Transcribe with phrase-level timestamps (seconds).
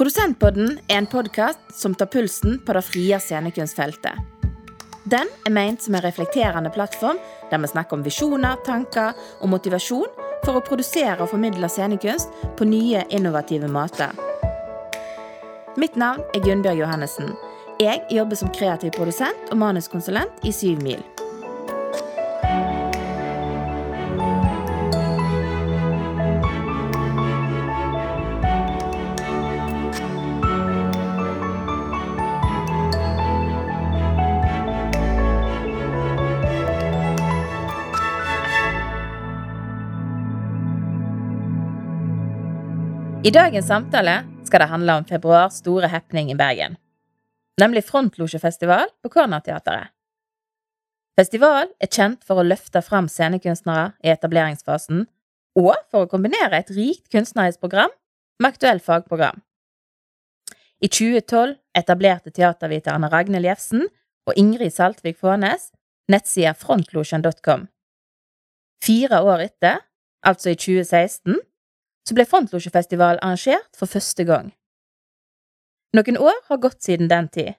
[0.00, 4.16] Produsentpodden er en podkast som tar pulsen på det frie scenekunstfeltet.
[5.04, 10.08] Den er ment som en reflekterende plattform der vi snakker om visjoner, tanker og motivasjon
[10.46, 14.16] for å produsere og formidle scenekunst på nye, innovative måter.
[15.76, 17.34] Mitt navn er Gunnbjørg Johannessen.
[17.76, 21.04] Jeg jobber som kreativ produsent og manuskonsulent i Syv Mil.
[43.20, 46.76] I dagens samtale skal det handle om februars store happening i Bergen.
[47.60, 49.90] Nemlig Frontlosjefestival på Cornerteatret.
[51.20, 55.02] Festival er kjent for å løfte fram scenekunstnere i etableringsfasen,
[55.60, 57.92] og for å kombinere et rikt kunstnerisk program
[58.40, 59.44] med aktuell fagprogram.
[60.80, 63.84] I 2012 etablerte teaterviterne Ragnhild Jefsen
[64.24, 65.68] og Ingrid Saltvik Fånes
[66.08, 67.68] nettsida frontlosjen.com.
[68.80, 69.84] Fire år etter,
[70.24, 71.36] altså i 2016,
[72.06, 74.50] så ble Frontlosjefestival arrangert for første gang.
[75.96, 77.54] Noen år har gått siden den tid,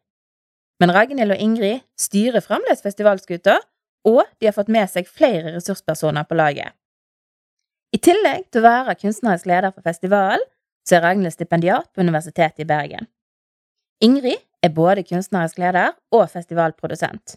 [0.82, 3.60] men Ragnhild og Ingrid styrer fremdeles festivalskuta,
[4.08, 6.74] og de har fått med seg flere ressurspersoner på laget.
[7.94, 10.42] I tillegg til å være kunstnerisk leder for festivalen,
[10.88, 13.06] så er Ragnhild stipendiat på Universitetet i Bergen.
[14.02, 17.36] Ingrid er både kunstnerisk leder og festivalprodusent.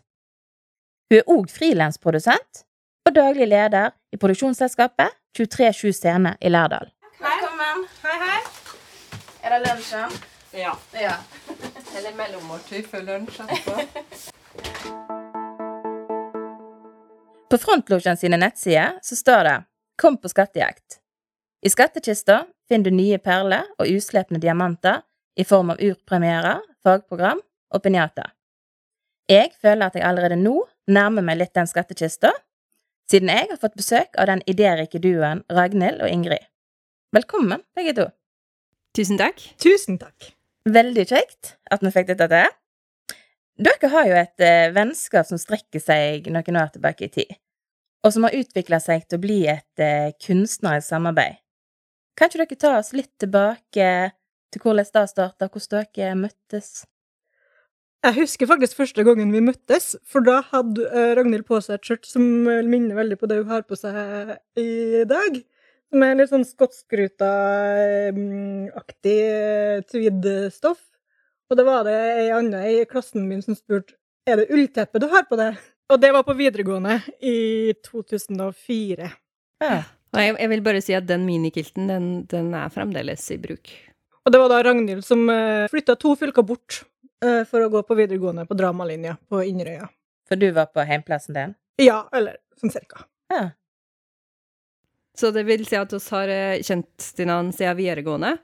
[1.13, 2.65] Hun er òg frilansprodusent
[3.05, 6.91] og daglig leder i produksjonsselskapet 237 Scene i Lærdal.
[7.19, 7.87] Velkommen.
[8.03, 8.41] Hei, hei.
[9.43, 10.11] Er det lunsjen?
[10.53, 10.77] Ja.
[10.93, 11.17] Ja.
[11.99, 13.75] Eller mellommåltid før lunsj etterpå.
[17.51, 19.57] På Frontlosjen sine nettsider så står det
[20.03, 20.99] Kom på skattejakt.
[21.63, 25.03] I skattkista finner du nye perler og uslepne diamanter
[25.39, 27.39] i form av urpremierer, fagprogram
[27.75, 28.25] og pinjata.
[29.31, 30.57] Jeg føler at jeg allerede nå
[30.91, 32.33] nærmer meg litt den skattkista,
[33.11, 36.45] siden jeg har fått besøk av den idérike duoen Ragnhild og Ingrid.
[37.15, 38.09] Velkommen, begge to.
[38.97, 39.43] Tusen takk.
[39.63, 40.33] Tusen takk.
[40.71, 42.53] Veldig kjekt at vi fikk dette til.
[43.65, 47.37] Dere har jo et eh, vennskap som strekker seg noen år tilbake i tid,
[48.03, 51.39] og som har utvikla seg til å bli et eh, kunstnerisk samarbeid.
[52.19, 53.91] Kan ikke dere ta oss litt tilbake
[54.55, 56.73] til hvordan det starta, hvordan dere møttes?
[58.05, 61.87] Jeg husker faktisk første gangen vi møttes, for da hadde eh, Ragnhild på seg et
[61.89, 63.95] skjørt som eh, minner veldig på det hun har på seg
[64.61, 65.39] i dag.
[65.95, 69.23] Med litt sånn skotskruta-aktig
[69.89, 70.83] tweed-stoff.
[71.49, 73.95] Og det var det ei anna i klassen min som spurte
[74.29, 75.57] er det ullteppe du har på deg.
[75.93, 79.11] Og det var på videregående i 2004.
[79.65, 79.77] Ja.
[80.15, 83.73] Og jeg, jeg vil bare si at den minikilten, den, den er fremdeles i bruk.
[84.25, 86.87] Og det var da Ragnhild som uh, flytta to fylker bort eh,
[87.49, 89.87] for å gå på videregående på dramalinja på Inderøya.
[90.29, 91.55] For du var på heimplassen din?
[91.81, 93.07] Ja, eller sånn cirka.
[93.33, 93.53] Ja.
[95.19, 98.37] Så det vil si at vi har eh, kjent Stinan siden videregående.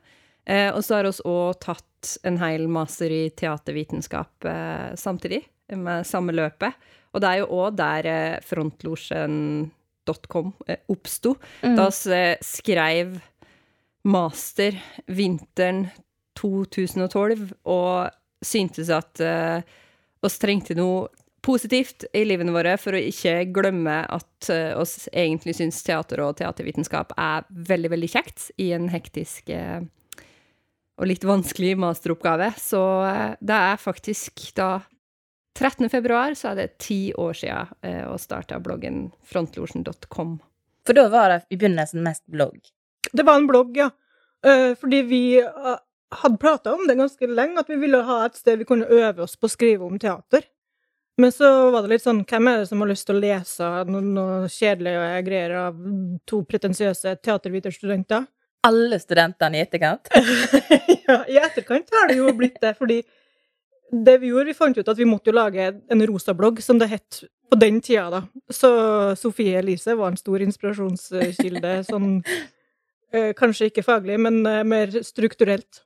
[0.47, 5.42] Eh, og så har vi òg tatt en hel master i teatervitenskap eh, samtidig,
[5.76, 6.72] med samme løpet.
[7.10, 11.31] Og det er jo òg der eh, frontlosjen.com eh, oppsto.
[11.64, 11.76] Mm.
[11.78, 13.06] Da vi eh, skrev
[14.06, 14.72] master
[15.10, 15.88] vinteren
[16.38, 18.10] 2012, og
[18.45, 19.62] syntes at eh,
[20.25, 21.09] oss trengte noe
[21.41, 26.37] positivt i livene våre for å ikke glemme at eh, oss egentlig syns teater og
[26.41, 29.81] teatervitenskap er veldig, veldig kjekt i en hektisk eh,
[31.00, 32.50] og litt vanskelig masteroppgave.
[32.61, 32.81] Så
[33.41, 34.83] det er faktisk da
[35.59, 35.89] 13.
[35.89, 40.39] februar så er det ti år siden eh, å starte bloggen frontlosjen.com.
[40.87, 42.61] For da var det i begynnelsen mest blogg.
[43.12, 43.91] Det var en blogg, ja.
[44.47, 45.23] Eh, fordi vi
[46.10, 49.25] hadde prata om det ganske lenge, at vi ville ha et sted vi kunne øve
[49.26, 50.47] oss på å skrive om teater.
[51.21, 53.71] Men så var det litt sånn, hvem er det som har lyst til å lese
[53.91, 55.81] noe, noe kjedelige greier av
[56.28, 58.25] to pretensiøse teaterviterstudenter?
[58.66, 60.08] Alle studentene i etterkant.
[61.08, 63.02] ja, I etterkant har det jo blitt det, fordi
[63.90, 66.90] det vi gjorde, vi fant ut at vi måtte jo lage en rosablogg, som det
[66.93, 68.23] het på den tida, da.
[68.52, 68.70] Så
[69.19, 72.11] Sofie Elise var en stor inspirasjonskilde, sånn
[73.14, 75.82] eh, kanskje ikke faglig, men eh, mer strukturelt.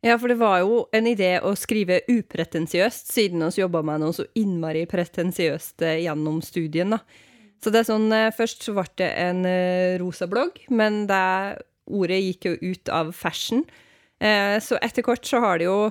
[0.00, 4.16] Ja, for det var jo en idé å skrive upretensiøst, siden vi jobba med noe
[4.16, 7.02] så innmari pretensiøst eh, gjennom studien, da.
[7.60, 11.60] Så det er sånn, eh, først så ble det en eh, rosa blogg, men det
[11.90, 13.64] ordet gikk jo ut av fashion.
[14.20, 15.88] Så etter hvert så har det jo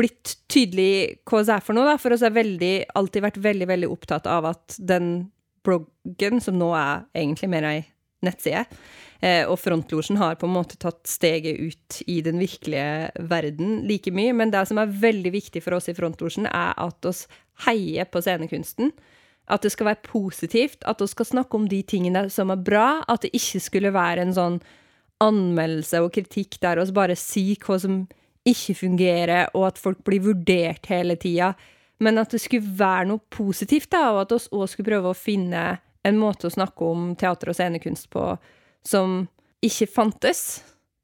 [0.00, 1.98] blitt tydelig hva det er for noe, da.
[2.00, 5.10] For oss har veldig, alltid vært veldig, veldig opptatt av at den
[5.66, 7.82] bloggen, som nå er egentlig mer ei
[8.24, 8.64] nettside.
[9.20, 14.12] Eh, og Frontlosjen har på en måte tatt steget ut i den virkelige verden like
[14.14, 14.34] mye.
[14.36, 17.26] Men det som er veldig viktig for oss i Frontlosjen, er at oss
[17.66, 18.92] heier på scenekunsten.
[19.46, 22.88] At det skal være positivt, at vi skal snakke om de tingene som er bra.
[23.08, 24.60] At det ikke skulle være en sånn
[25.22, 28.02] anmeldelse og kritikk der oss bare sier hva som
[28.46, 31.54] ikke fungerer, og at folk blir vurdert hele tida.
[31.98, 35.18] Men at det skulle være noe positivt, da, og at vi òg skulle prøve å
[35.18, 35.64] finne
[36.06, 38.28] en måte å snakke om teater og scenekunst på
[38.86, 39.24] som
[39.64, 40.42] ikke fantes,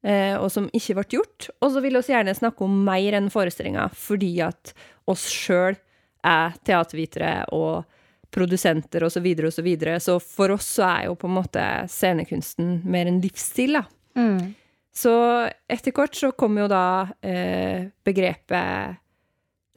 [0.07, 1.49] eh, og som ikke ble gjort.
[1.61, 4.75] Og så vil vi gjerne snakke om mer enn forestillinga, fordi at
[5.11, 5.77] oss sjøl
[6.23, 7.83] er teatervitere og
[8.33, 9.51] produsenter osv., osv.
[9.51, 13.81] Så, videre, så for oss så er jo på en måte scenekunsten mer en livsstil,
[13.81, 13.85] da.
[14.17, 14.53] Mm.
[14.93, 15.13] Så
[15.73, 18.99] etter kort så kom jo da eh, begrepet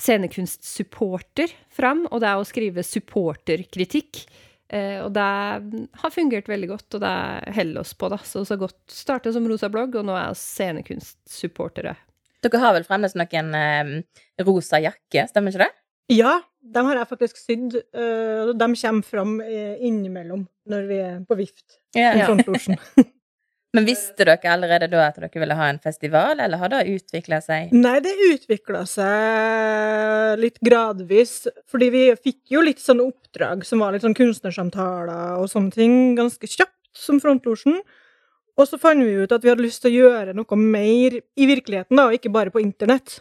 [0.01, 4.25] scenekunstsupporter fram, og det er å skrive supporterkritikk.
[4.75, 5.25] Eh, og det
[6.01, 7.16] har fungert veldig godt, og det
[7.56, 8.19] holder oss på, da.
[8.27, 11.95] Så så godt starta som rosa blogg, og nå er vi scenekunstsupportere.
[12.45, 13.95] Dere har vel fremdeles noen eh,
[14.45, 15.72] rosa jakke, stemmer ikke det?
[16.13, 17.80] Ja, de har jeg faktisk sydd.
[18.45, 22.27] og de kommer fram eh, innimellom når vi er på vift i Ja.
[23.75, 27.42] Men visste dere allerede da at dere ville ha en festival, eller har det utvikla
[27.44, 27.74] seg?
[27.75, 31.42] Nei, det utvikla seg litt gradvis,
[31.72, 36.16] fordi vi fikk jo litt sånne oppdrag som var litt sånn kunstnersamtaler og sånne ting,
[36.16, 37.81] ganske kjapt som Frontlosjen.
[38.56, 41.48] Og så fant vi ut at vi hadde lyst til å gjøre noe mer i
[41.50, 43.19] virkeligheten, da, og ikke bare på internett.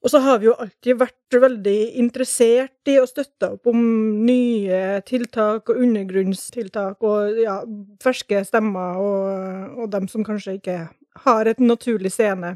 [0.00, 3.80] Og så har vi jo alltid vært veldig interessert i å støtte opp om
[4.24, 7.58] nye tiltak og undergrunnstiltak og ja,
[8.00, 10.78] ferske stemmer og, og dem som kanskje ikke
[11.26, 12.54] har et naturlig scene.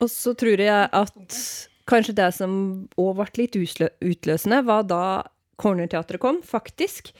[0.00, 1.36] Og så tror jeg at
[1.90, 2.54] kanskje det som
[2.96, 5.04] òg ble litt utløsende, var da
[5.60, 7.12] Cornerteatret kom, faktisk.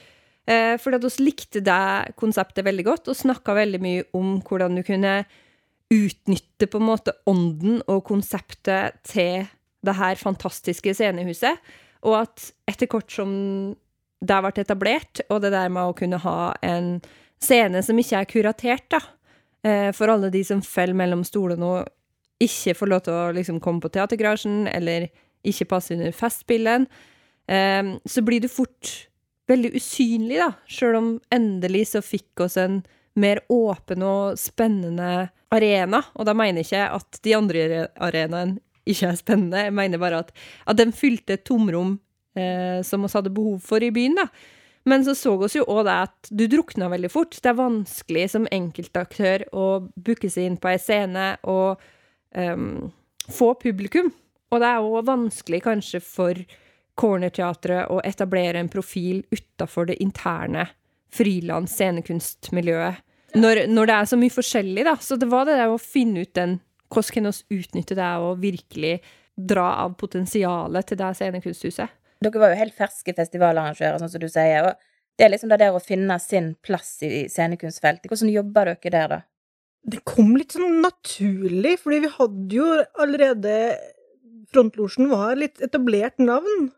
[0.49, 4.79] Eh, fordi at oss likte det konseptet veldig godt, og snakka veldig mye om hvordan
[4.79, 5.21] du kunne
[5.93, 9.45] utnytte på en måte ånden og konseptet til
[9.83, 11.59] det her fantastiske scenehuset.
[12.07, 13.31] Og at etter kort som
[14.23, 16.95] det ble etablert, og det der med å kunne ha en
[17.43, 19.01] scene som ikke er kuratert, da,
[19.67, 23.59] eh, for alle de som faller mellom stolene og ikke får lov til å liksom
[23.63, 25.09] komme på teatergarasjen, eller
[25.43, 26.87] ikke passe under festspillen,
[27.47, 29.09] eh, så blir du fort
[29.51, 32.81] veldig usynlig, da, sjøl om endelig så fikk oss en
[33.19, 36.01] mer åpen og spennende arena.
[36.17, 40.01] Og da mener jeg ikke at de andre are- arenaene ikke er spennende, jeg mener
[40.01, 40.33] bare at,
[40.67, 41.93] at de fylte et tomrom
[42.35, 44.25] eh, som vi hadde behov for i byen, da.
[44.83, 47.37] Men så så oss jo òg det at du drukna veldig fort.
[47.39, 51.79] Det er vanskelig som enkeltaktør å booke seg inn på ei scene og
[52.35, 52.91] um,
[53.31, 54.11] få publikum.
[54.51, 56.43] Og det er òg vanskelig kanskje for
[56.99, 60.67] Cornerteatret å etablere en profil utafor det interne
[61.13, 63.01] frilans scenekunstmiljøet.
[63.33, 64.93] Når, når det er så mye forskjellig, da.
[65.01, 66.59] Så det var det der å finne ut den
[66.93, 68.99] Hvordan kan vi utnytte det og virkelig
[69.33, 71.95] dra av potensialet til det scenekunsthuset?
[72.21, 74.67] Dere var jo helt ferske festivalarrangører, sånn som du sier.
[74.69, 78.11] og Det er liksom det der å finne sin plass i scenekunstfeltet.
[78.11, 79.19] Hvordan jobber dere der, da?
[79.83, 82.69] Det kom litt sånn naturlig, fordi vi hadde jo
[83.03, 83.57] allerede
[84.53, 86.69] Frontlosjen var litt etablert navn.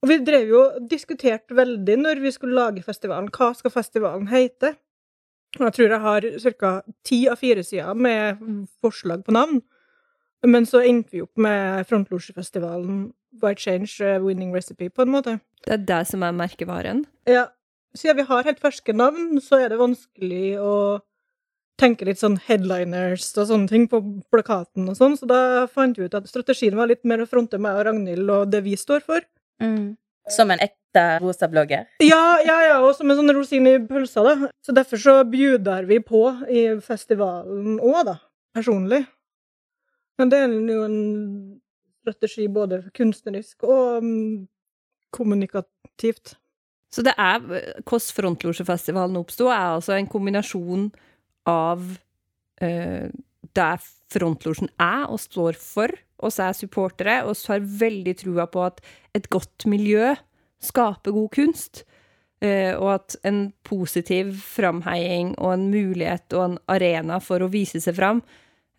[0.00, 3.28] Og vi drev jo diskuterte veldig når vi skulle lage festivalen.
[3.34, 4.74] Hva skal festivalen hete?
[5.58, 6.26] Og jeg tror jeg har
[6.60, 6.72] ca.
[7.04, 8.40] ti av fire sider med
[8.80, 9.60] forslag på navn.
[10.46, 13.10] Men så endte vi opp med Frontlosjefestivalen
[13.42, 15.36] White Change eh, Winning Recipe, på en måte.
[15.66, 17.04] Det er det som er merkevaren.
[17.28, 17.50] Ja.
[17.94, 20.74] Siden vi har helt ferske navn, så er det vanskelig å
[21.80, 23.98] tenke litt sånn headliners og sånne ting på
[24.30, 25.40] plakaten og sånn, så da
[25.72, 28.60] fant vi ut at strategien var litt mer å fronte meg og Ragnhild og det
[28.66, 29.24] vi står for.
[30.30, 31.86] Som en ekte rosa-blogger?
[32.04, 34.50] Ja, ja, ja, og som en sånn rosin i pølsa, da.
[34.64, 38.16] Så derfor så bjuder vi på i festivalen òg, da.
[38.56, 39.04] Personlig.
[40.20, 41.00] Men det er jo en
[42.02, 44.46] strategi både kunstnerisk og um,
[45.14, 46.34] kommunikativt.
[46.90, 50.88] Så det er Hvordan Frontlosjefestivalen oppsto, er altså en kombinasjon
[51.48, 51.84] av
[52.60, 53.06] eh,
[53.56, 53.72] det
[54.10, 58.82] Frontlosjen er og står for, oss er supportere, og så har veldig trua på at
[59.16, 60.12] et godt miljø
[60.60, 61.84] skaper god kunst.
[62.40, 67.80] eh, og at en positiv framheiing og en mulighet og en arena for å vise
[67.84, 68.22] seg fram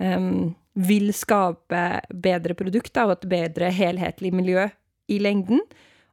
[0.01, 4.65] um, vil skape bedre produkter og et bedre helhetlig miljø
[5.13, 5.61] i lengden.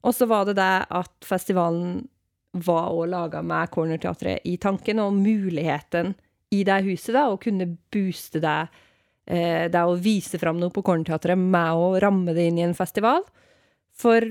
[0.04, 2.06] Og så var det det at festivalen
[2.52, 6.14] var òg laga med Cornerteatret i tanken, og muligheten
[6.54, 8.58] i det huset, da, og kunne booste det,
[9.28, 12.76] eh, det å vise fram noe på Kornteatret med å ramme det inn i en
[12.76, 13.26] festival.
[13.98, 14.24] For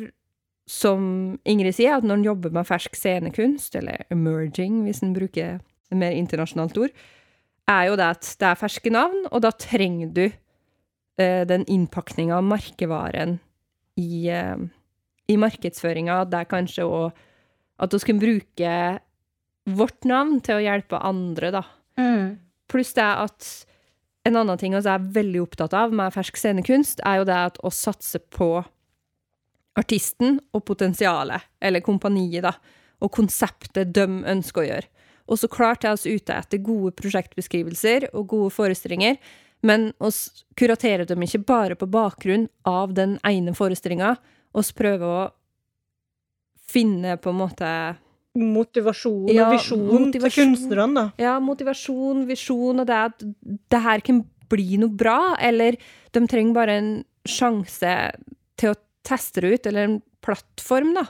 [0.67, 5.59] som Ingrid sier, at når en jobber med fersk scenekunst, eller emerging, hvis en bruker
[5.59, 6.97] et mer internasjonalt ord,
[7.67, 12.39] er jo det at det er ferske navn, og da trenger du eh, den innpakninga
[12.39, 13.37] av merkevaren
[13.99, 14.59] i, eh,
[15.27, 16.21] i markedsføringa.
[16.31, 17.23] Det er kanskje òg
[17.77, 18.75] at vi kan bruke
[19.77, 21.63] vårt navn til å hjelpe andre, da.
[21.99, 22.37] Mm.
[22.71, 23.47] Pluss det at
[24.27, 27.61] en annen ting jeg er veldig opptatt av med fersk scenekunst, er jo det at
[27.63, 28.49] å satse på
[29.77, 32.55] artisten og potensialet, eller kompaniet, da,
[33.03, 34.89] og konseptet de ønsker å gjøre.
[35.27, 39.19] Og så klart er vi ute etter gode prosjektbeskrivelser og gode forestillinger,
[39.65, 44.15] men oss kuraterer dem ikke bare på bakgrunn av den ene forestillinga.
[44.53, 45.31] oss prøver å
[46.67, 47.69] finne på en måte
[48.37, 51.05] Motivasjon Ja, og visjon til kunstnerne, da.
[51.21, 53.23] Ja, motivasjon, visjon, og det at
[53.73, 55.77] det her kan bli noe bra, eller
[56.15, 56.91] de trenger bare en
[57.27, 57.95] sjanse
[58.59, 61.07] til å teste det ut, eller en plattform, da.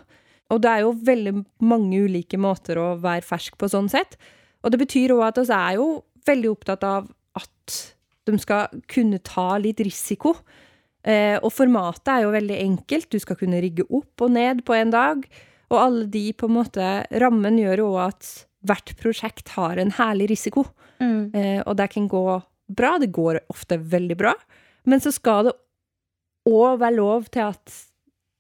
[0.54, 1.34] Og det er jo veldig
[1.68, 4.16] mange ulike måter å være fersk på sånn sett.
[4.64, 5.88] Og det betyr òg at vi er jo
[6.28, 7.76] veldig opptatt av at
[8.28, 10.36] de skal kunne ta litt risiko.
[11.08, 13.10] Eh, og formatet er jo veldig enkelt.
[13.12, 15.24] Du skal kunne rigge opp og ned på en dag.
[15.72, 16.92] Og alle de på en måte
[17.24, 18.30] Rammen gjør jo òg at
[18.68, 20.66] hvert prosjekt har en herlig risiko.
[21.00, 21.34] Mm.
[21.36, 22.24] Eh, og det kan gå
[22.68, 22.96] bra.
[23.02, 24.34] Det går ofte veldig bra.
[24.88, 25.56] Men så skal det
[26.48, 27.78] òg være lov til at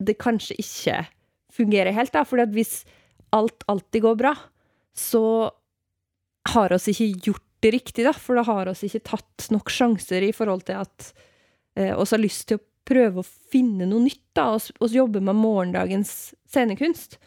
[0.04, 1.02] det kanskje ikke
[1.58, 2.24] fungerer helt, da.
[2.28, 2.82] For hvis
[3.36, 4.34] alt alltid går bra,
[4.96, 5.50] så
[6.54, 8.14] har oss ikke gjort det riktig, da.
[8.16, 11.12] For da har oss ikke tatt nok sjanser i forhold til at
[11.78, 14.50] eh, oss har lyst til å prøve å finne noe nytt, da.
[14.56, 17.18] og, og jobbe med morgendagens scenekunst.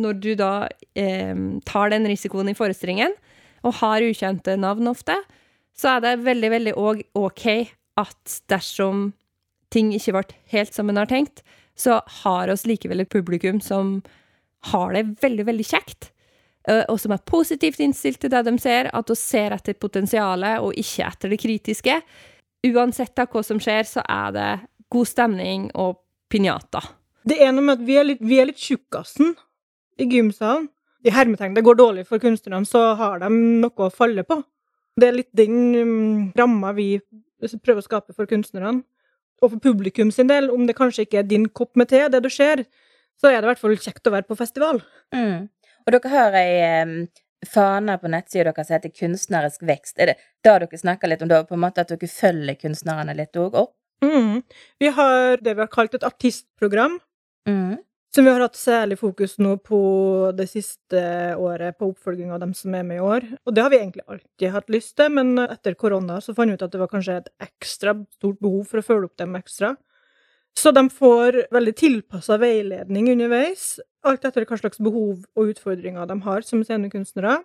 [0.00, 0.52] Når du da
[0.98, 1.36] eh,
[1.68, 3.14] tar den risikoen i forestillingen,
[3.66, 5.16] og har ukjente navn ofte,
[5.76, 6.76] så er det veldig, veldig
[7.18, 7.46] OK
[8.00, 9.10] at dersom
[9.72, 11.44] ting ikke ble helt som en har tenkt,
[11.78, 14.00] så har oss likevel et publikum som
[14.72, 16.10] har det veldig, veldig kjekt,
[16.68, 20.60] eh, og som er positivt innstilt til det de ser, at vi ser etter potensialet
[20.64, 22.00] og ikke etter det kritiske.
[22.68, 24.50] Uansett da hva som skjer, så er det
[24.90, 26.82] god stemning og pinjata.
[27.26, 29.34] Det er noe med at vi er litt, vi er litt tjukkasen
[30.00, 30.68] i gymsalen.
[31.00, 34.36] I hermetegn, det går dårlig for kunstnerne, så har de noe å falle på.
[35.00, 36.90] Det er litt den um, ramma vi
[37.40, 38.82] prøver å skape for kunstnerne.
[39.40, 42.20] Og for publikum sin del, om det kanskje ikke er din kopp med te, det
[42.20, 42.66] du ser,
[43.16, 44.82] så er det i hvert fall kjekt å være på festival.
[45.16, 45.48] Mm.
[45.86, 46.52] Og dere har ei
[46.84, 46.94] um,
[47.48, 49.96] fane på nettsida deres som heter Kunstnerisk vekst.
[49.96, 53.16] Er det da dere snakker litt om det, på en måte at dere følger kunstnerne
[53.16, 53.79] litt òg opp?
[54.02, 54.42] Mm.
[54.80, 56.98] Vi har det vi har kalt et artistprogram,
[57.48, 57.78] Mm.
[58.14, 59.80] som vi har hatt særlig fokus nå på
[60.36, 61.00] det siste
[61.36, 63.26] året, på oppfølging av dem som er med i år.
[63.46, 66.54] Og det har vi egentlig alltid hatt lyst til, men etter korona så fant vi
[66.54, 69.76] ut at det var kanskje et ekstra stort behov for å følge opp dem ekstra.
[70.56, 76.20] Så de får veldig tilpassa veiledning underveis, alt etter hva slags behov og utfordringer de
[76.24, 77.44] har som scenekunstnere.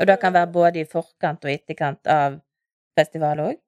[0.00, 2.40] Og det kan være både i forkant og etterkant av
[2.96, 3.58] festival òg?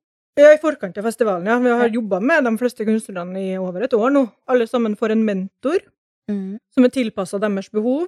[0.40, 1.58] Ja, i forkant av festivalen, ja.
[1.60, 4.22] Vi har jobba med de fleste kunstnerne i over et år nå.
[4.48, 5.80] Alle sammen får en mentor
[6.30, 6.58] Mm.
[6.70, 8.06] som er tilpassa deres behov.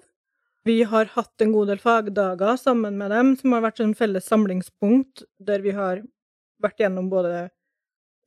[0.65, 4.25] Vi har hatt en god del fagdager sammen med dem, som har vært en felles
[4.25, 6.01] samlingspunkt, der vi har
[6.63, 7.51] vært gjennom både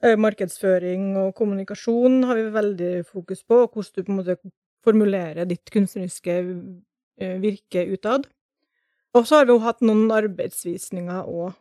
[0.04, 4.38] eh, markedsføring og kommunikasjon, har vi veldig fokus på, og hvordan du på en måte
[4.86, 6.36] formulerer ditt kunstneriske
[7.18, 8.28] eh, virke utad.
[9.16, 11.56] Og så har vi jo hatt noen arbeidsvisninger òg.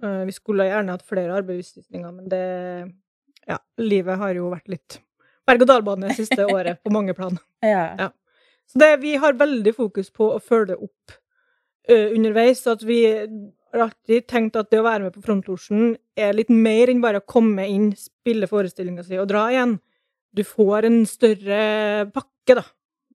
[0.00, 2.44] Vi skulle gjerne hatt flere arbeidsvisninger, men det
[3.46, 4.98] Ja, livet har jo vært litt
[5.48, 7.36] berg-og-dal-bane det siste året på mange plan.
[7.64, 7.84] Ja.
[7.98, 8.10] Ja.
[8.68, 11.14] Så det, vi har veldig fokus på å følge opp
[11.88, 12.62] ø, underveis.
[12.68, 16.92] At vi har alltid tenkt at det å være med på Frontlosjen er litt mer
[16.92, 19.78] enn bare å komme inn, spille forestillinga si og dra igjen.
[20.34, 21.60] Du får en større
[22.12, 22.64] pakke, da.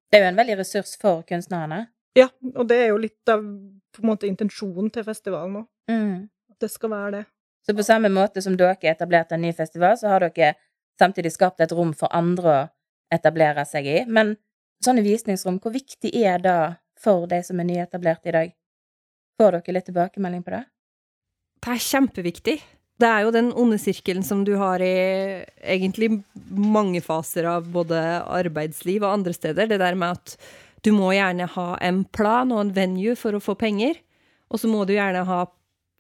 [0.10, 1.84] Det er jo en veldig ressurs for kunstnerne.
[2.18, 5.68] Ja, og det er jo litt av på en måte intensjonen til festivalen òg.
[5.90, 6.30] Mm.
[6.60, 7.26] At det skal være det.
[7.64, 10.58] Så på samme måte som dere etablerte en ny festival, så har dere
[11.00, 12.68] samtidig skapt et rom for andre å
[13.16, 14.00] etablere seg i.
[14.08, 14.36] Men
[14.84, 16.58] sånne visningsrom, hvor viktig er det
[17.00, 18.52] for de som er nyetablerte i dag?
[19.40, 20.66] Får dere litt tilbakemelding på det?
[21.64, 22.58] Det er kjempeviktig.
[23.00, 24.96] Det er jo den onde sirkelen som du har i
[25.64, 26.10] egentlig
[26.52, 29.70] mange faser av både arbeidsliv og andre steder.
[29.72, 30.36] Det der med at
[30.84, 33.96] du må gjerne ha en plan og en venue for å få penger,
[34.52, 35.46] og så må du gjerne ha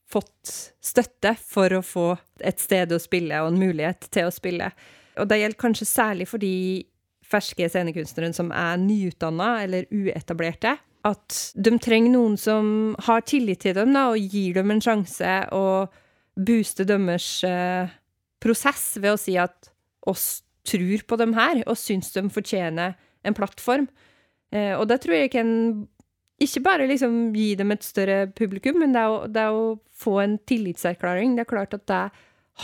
[0.09, 2.07] fått støtte for å få
[2.41, 4.71] et sted å spille og en mulighet til å spille.
[5.19, 6.53] Og det gjelder kanskje særlig for de
[7.29, 10.75] ferske scenekunstnerne som er nyutdanna eller uetablerte.
[11.07, 15.35] At de trenger noen som har tillit til dem da, og gir dem en sjanse
[15.55, 15.93] og
[16.39, 17.91] booster deres eh,
[18.43, 19.71] prosess ved å si at
[20.09, 23.87] oss tror på dem her, og syns de fortjener en plattform.
[24.51, 25.51] Eh, og det tror jeg kan
[26.39, 29.79] ikke bare liksom gi dem et større publikum, men det er, å, det er å
[29.99, 31.35] få en tillitserklæring.
[31.35, 32.03] Det er klart at det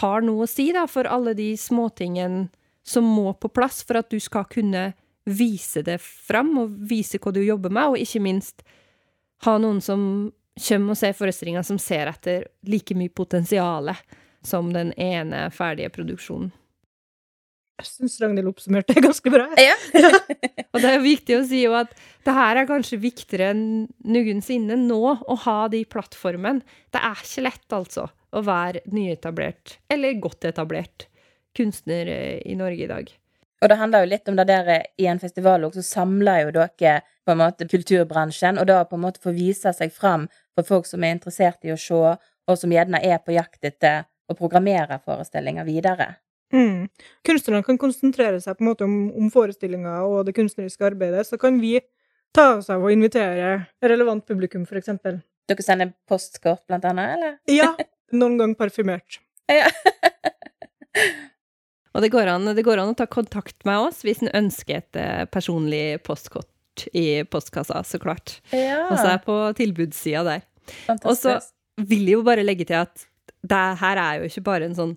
[0.01, 2.48] har noe å si da, for alle de småtingene
[2.86, 4.91] som må på plass for at du skal kunne
[5.25, 8.65] vise det fram, og vise hva du jobber med, og ikke minst
[9.46, 10.03] ha noen som
[10.55, 13.91] kommer og ser forestillinga, som ser etter like mye potensial
[14.46, 16.53] som den ene ferdige produksjonen.
[17.75, 19.50] Jeg syns Ragnhild oppsummerte det ganske bra.
[19.60, 19.75] Ja.
[20.74, 21.91] Og det er viktig å si jo at
[22.24, 23.65] det her er kanskje viktigere enn
[24.08, 26.63] noensinne nå, å ha de plattformene.
[26.96, 31.10] Det er ikke lett, altså, å være nyetablert, eller godt etablert,
[31.55, 33.12] kunstner eh, i Norge i dag.
[33.63, 36.46] Og det handler jo litt om det der eh, i en festival også, så samler
[36.46, 40.27] jo dere på en måte kulturbransjen, og da på en måte få vise seg fram
[40.55, 42.01] for folk som er interessert i å se,
[42.46, 46.15] og som gjerne er på jakt etter å programmere forestillinger videre.
[46.55, 46.88] Mm.
[47.27, 51.39] Kunstnerne kan konsentrere seg på en måte om, om forestillinga og det kunstneriske arbeidet, så
[51.41, 51.77] kan vi
[52.35, 55.19] ta oss av å invitere relevant publikum, eksempel.
[55.50, 57.38] Dere sender postkort, blant annet, eller?
[57.51, 57.74] Ja,
[58.19, 59.19] noen gang parfymert.
[59.51, 59.69] Ja.
[61.95, 64.81] Og det går, an, det går an å ta kontakt med oss hvis en ønsker
[64.81, 68.41] et eh, personlig postkort i postkassa, så klart.
[68.51, 68.81] ja.
[68.89, 70.43] Og så er jeg på tilbudssida der.
[70.89, 71.07] Fantastisk.
[71.07, 73.05] Og så vil jeg jo bare legge til at
[73.45, 74.95] det her er jo ikke bare en sånn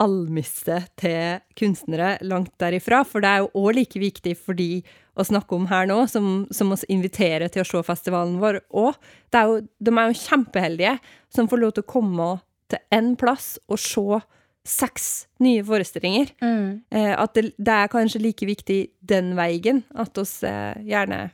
[0.00, 4.82] almisse til kunstnere langt derifra, for det er jo òg like viktig for de
[5.18, 8.96] å snakke om her nå, som, som oss inviterer til å se festivalen vår òg.
[9.32, 10.96] De er jo kjempeheldige
[11.32, 12.30] som får lov til å komme
[12.70, 14.22] til én plass og se
[14.70, 15.10] seks
[15.42, 16.32] nye forestillinger.
[16.44, 16.80] Mm.
[16.92, 21.28] Eh, at det, det er kanskje like viktig den veien, at oss eh, gjerne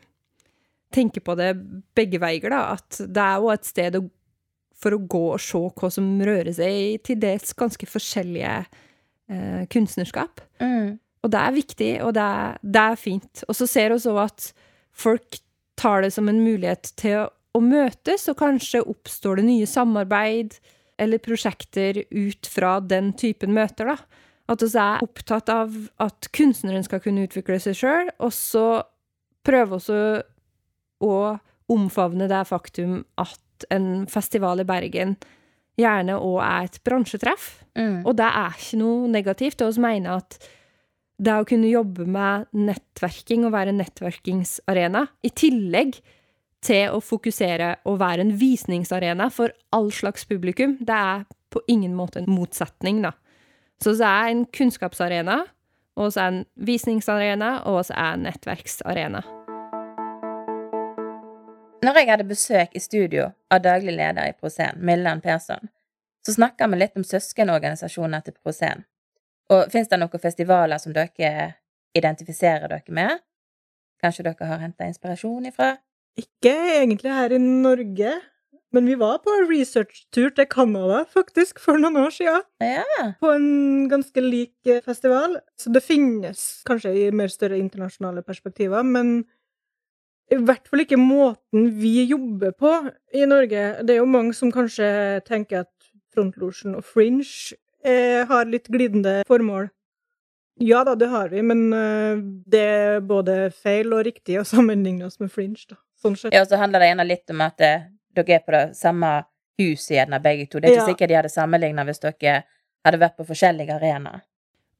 [0.94, 1.52] tenker på det
[1.96, 2.76] begge veier, da.
[2.76, 4.04] At det er jo et sted å,
[4.76, 9.64] for å gå og se hva som rører seg i til dels ganske forskjellige eh,
[9.73, 10.42] kunstnerskap.
[10.61, 10.99] Mm.
[11.25, 13.42] Og det er viktig, og det er, det er fint.
[13.49, 14.50] Og så ser vi også at
[14.97, 15.40] folk
[15.80, 20.59] tar det som en mulighet til å, å møtes, og kanskje oppstår det nye samarbeid
[21.00, 24.23] eller prosjekter ut fra den typen møter, da.
[24.47, 28.67] At vi er opptatt av at kunstneren skal kunne utvikle seg sjøl, og så
[29.47, 29.99] prøve også
[31.02, 31.17] å
[31.73, 35.16] omfavne det faktum at en festival i Bergen
[35.76, 37.49] gjerne òg er et bransjetreff.
[37.76, 38.04] Mm.
[38.06, 39.64] Og det er ikke noe negativt.
[39.64, 40.38] Og vi mener at
[41.16, 46.00] det å kunne jobbe med nettverking og være en nettverkingsarena, i tillegg
[46.66, 51.95] til å fokusere og være en visningsarena for all slags publikum, det er på ingen
[51.97, 53.14] måte en motsetning, da.
[53.80, 55.42] Så det er en kunnskapsarena,
[55.97, 59.25] og så er en visningsarena, og så er en nettverksarena.
[61.84, 65.69] Når jeg hadde besøk i studio av daglig leder i Prosen, Millan Persson,
[66.25, 68.86] så snakka vi litt om søskenorganisasjoner til Prosen.
[69.52, 71.34] Og fins det noen festivaler som dere
[71.97, 73.21] identifiserer dere med?
[74.02, 75.75] Kanskje dere har henta inspirasjon ifra?
[76.17, 78.17] Ikke egentlig her i Norge,
[78.73, 82.43] men vi var på researchtur til Canada, faktisk, for noen år siden.
[82.65, 83.12] Ja.
[83.21, 85.39] På en ganske lik eh, festival.
[85.60, 89.26] Så det finnes kanskje i mer større internasjonale perspektiver, men
[90.32, 92.73] i hvert fall ikke måten vi jobber på
[93.15, 93.67] i Norge.
[93.86, 94.89] Det er jo mange som kanskje
[95.26, 95.73] tenker at
[96.15, 99.69] Frontlosjen og Fringe eh, har litt glidende formål.
[100.58, 102.17] Ja da, det har vi, men eh,
[102.49, 105.76] det er både feil og riktig å sammenligne oss med Fringe, da.
[106.00, 106.34] Sånn sett.
[106.34, 107.86] ja, og så handler det gjerne litt om at eh,
[108.17, 109.10] dere er på det samme
[109.60, 110.58] huset gjerne, begge to.
[110.60, 110.89] Det er ikke Ja.
[110.91, 112.43] sikkert de hadde sammenligna hvis dere
[112.84, 114.25] hadde vært på forskjellige arenaer.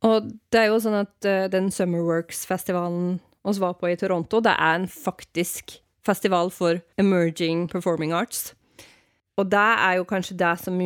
[0.05, 4.55] Og det er jo sånn at uh, den Summerworks-festivalen oss var på i Toronto, det
[4.55, 8.53] er en faktisk festival for emerging performing arts.
[9.37, 10.79] Og det er jo kanskje det som,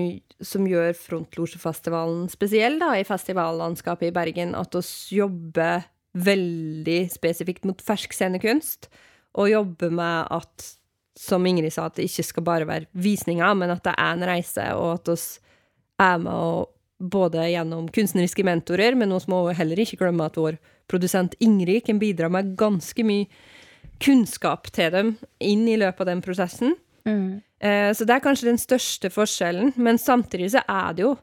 [0.43, 5.87] som gjør Frontlosjefestivalen spesiell da, i festivallandskapet i Bergen, at oss jobber
[6.19, 8.91] veldig spesifikt mot fersk scenekunst,
[9.39, 10.67] og jobber med at,
[11.15, 14.27] som Ingrid sa, at det ikke skal bare være visninger, men at det er en
[14.27, 15.29] reise, og at oss
[16.03, 20.61] er med og både gjennom kunstneriske mentorer, men vi må heller ikke glemme at vår
[20.91, 23.29] produsent Ingrid kan bidra med ganske mye
[24.01, 26.77] kunnskap til dem inn i løpet av den prosessen.
[27.09, 27.41] Mm.
[27.61, 31.15] Så det er kanskje den største forskjellen, men samtidig så er det jo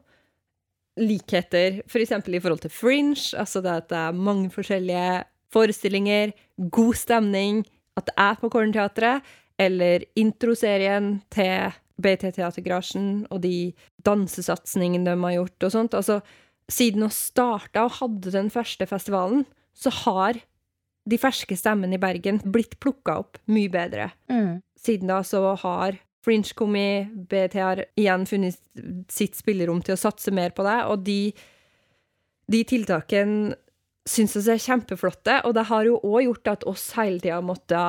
[0.98, 6.32] likheter, for eksempel i forhold til Fringe, altså det at det er mange forskjellige forestillinger,
[6.74, 7.60] god stemning,
[7.98, 9.26] at det er på Kornteatret,
[9.58, 13.72] eller introserien til BT Teatergarasjen og de
[14.06, 15.96] dansesatsingene de har gjort og sånt.
[15.98, 16.20] Altså,
[16.70, 20.38] siden vi starta og hadde den første festivalen, så har
[21.08, 24.10] de ferske stemmene i Bergen blitt plukka opp mye bedre.
[24.30, 24.60] Mm.
[24.78, 28.58] Siden da så har Fringe kommet, BT har igjen funnet
[29.08, 31.30] sitt spillerom til å satse mer på det, og de,
[32.50, 33.54] de tiltakene
[34.08, 37.80] syns oss er kjempeflotte, og det har jo òg gjort at oss hele tida måtte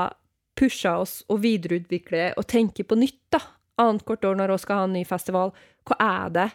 [0.60, 3.42] pushe oss og videreutvikle og tenke på nytt, da.
[3.80, 5.54] Annethvert år når vi skal ha en ny festival.
[5.88, 6.50] Hva er det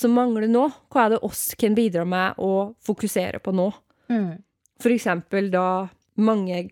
[0.00, 0.66] som mangler nå?
[0.90, 3.68] Hva er det oss kan bidra med å fokusere på nå?
[4.10, 4.40] Mm.
[4.80, 5.88] For eksempel da
[6.20, 6.64] mange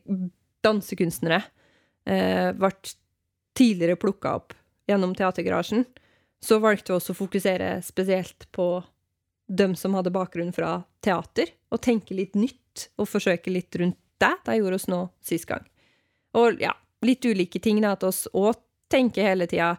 [0.64, 1.42] dansekunstnere
[2.08, 2.72] eh, ble
[3.58, 4.54] tidligere plukka opp
[4.88, 5.84] gjennom Teatergarasjen,
[6.40, 8.68] så valgte vi også å fokusere spesielt på
[9.48, 14.34] dem som hadde bakgrunn fra teater, og tenke litt nytt og forsøke litt rundt det.
[14.44, 15.64] Det gjorde oss nå sist gang.
[16.38, 18.56] Og ja, litt ulike ting, da, at oss òg
[18.90, 19.74] tenker hele tida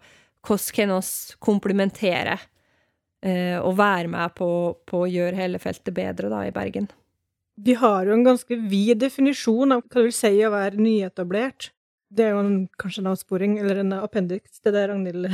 [0.45, 1.12] hvordan kan oss
[1.43, 2.38] komplementere
[3.26, 4.50] eh, og være med på,
[4.88, 6.88] på, å gjøre hele feltet bedre da, i Bergen.
[7.60, 11.74] Vi har jo en ganske vid definisjon av hva det vil si å være nyetablert.
[12.10, 15.28] Det er jo en, kanskje en avsporing, eller en appendix til det Ragnhild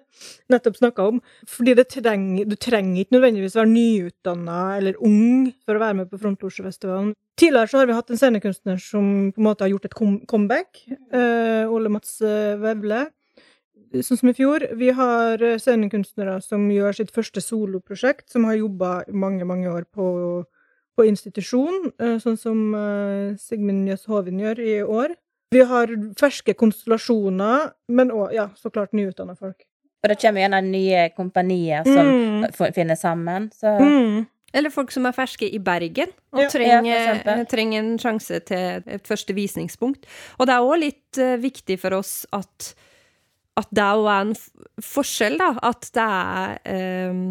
[0.52, 1.22] nettopp snakka om.
[1.48, 6.20] Fordi treng, du trenger ikke nødvendigvis være nyutdanna eller ung for å være med på
[6.22, 7.16] Frontlosjefestivalen.
[7.40, 9.96] Tidligere så har vi hatt en scenekunstner som på en måte har gjort et
[10.30, 10.84] comeback.
[11.10, 13.08] Uh, Ole Mats eh, Vevle.
[13.90, 14.62] Sånn som i fjor.
[14.78, 19.88] Vi har eh, scenekunstnere som gjør sitt første soloprosjekt, som har jobba mange, mange år
[19.90, 20.06] på,
[20.94, 25.16] på institusjon, uh, sånn som uh, Sigmund Jøss Hovin gjør i år.
[25.50, 29.64] Vi har ferske konstellasjoner, men òg, ja, så klart nyutdanna folk.
[30.00, 32.44] Og det kommer gjerne nye kompanier som mm.
[32.76, 34.28] finner sammen, så mm.
[34.50, 38.80] Eller folk som er ferske i Bergen og ja, trenger, ja, trenger, en sjanse til
[38.82, 40.08] et første visningspunkt.
[40.42, 42.72] Og det er òg litt viktig for oss at,
[43.60, 44.34] at det òg er en
[44.84, 45.52] forskjell, da.
[45.70, 47.22] At det er um,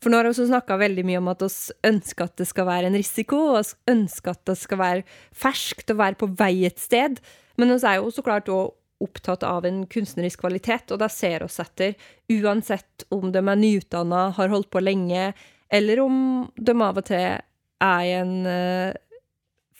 [0.00, 1.50] for nå har vi også snakka veldig mye om at vi
[1.90, 6.00] ønsker at det skal være en risiko, og ønsker at det skal være ferskt og
[6.00, 7.20] være på vei et sted.
[7.60, 11.44] Men vi er jo så klart òg opptatt av en kunstnerisk kvalitet, og det ser
[11.44, 11.94] oss etter,
[12.32, 15.30] uansett om de er nyutdanna, har holdt på lenge,
[15.72, 16.16] eller om
[16.56, 17.38] de av og til
[17.80, 18.96] er i en uh,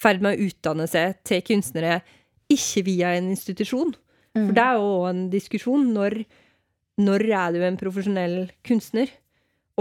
[0.01, 1.99] ferd med å utdanne seg til kunstnere
[2.51, 3.93] ikke via en institusjon.
[4.37, 4.45] Mm.
[4.47, 5.89] For det er jo en diskusjon.
[5.95, 6.21] Når,
[7.01, 9.11] når er du en profesjonell kunstner?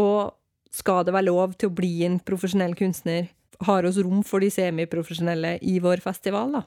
[0.00, 0.34] Og
[0.74, 3.30] skal det være lov til å bli en profesjonell kunstner?
[3.66, 6.62] Har oss rom for de semiprofesjonelle i vår festival, da?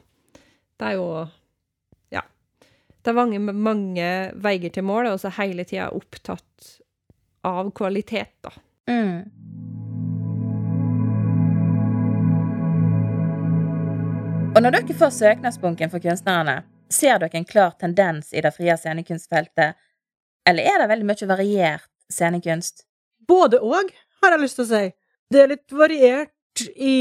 [0.78, 1.08] Det er jo
[2.14, 2.22] Ja.
[3.04, 6.78] Det er mange, mange veier til mål, og så hele tida opptatt
[7.44, 8.54] av kvalitet, da.
[8.88, 9.26] Mm.
[14.54, 18.76] Og når dere får søknadsbunken for kunstnerne, ser dere en klar tendens i det frie
[18.78, 19.80] scenekunstfeltet,
[20.50, 22.86] eller er det veldig mye variert scenekunst?
[23.28, 23.92] Både og,
[24.24, 24.86] har jeg lyst til å si.
[25.32, 26.98] Det er litt variert i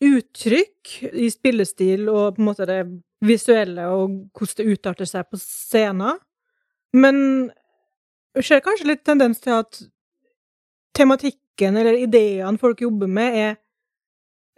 [0.00, 2.80] uttrykk, i spillestil og på en måte det
[3.24, 6.20] visuelle og hvordan det utarter seg på scenen.
[6.96, 7.16] Men
[8.36, 9.82] jeg ser kanskje litt tendens til at
[10.96, 13.58] tematikken eller ideene folk jobber med, er,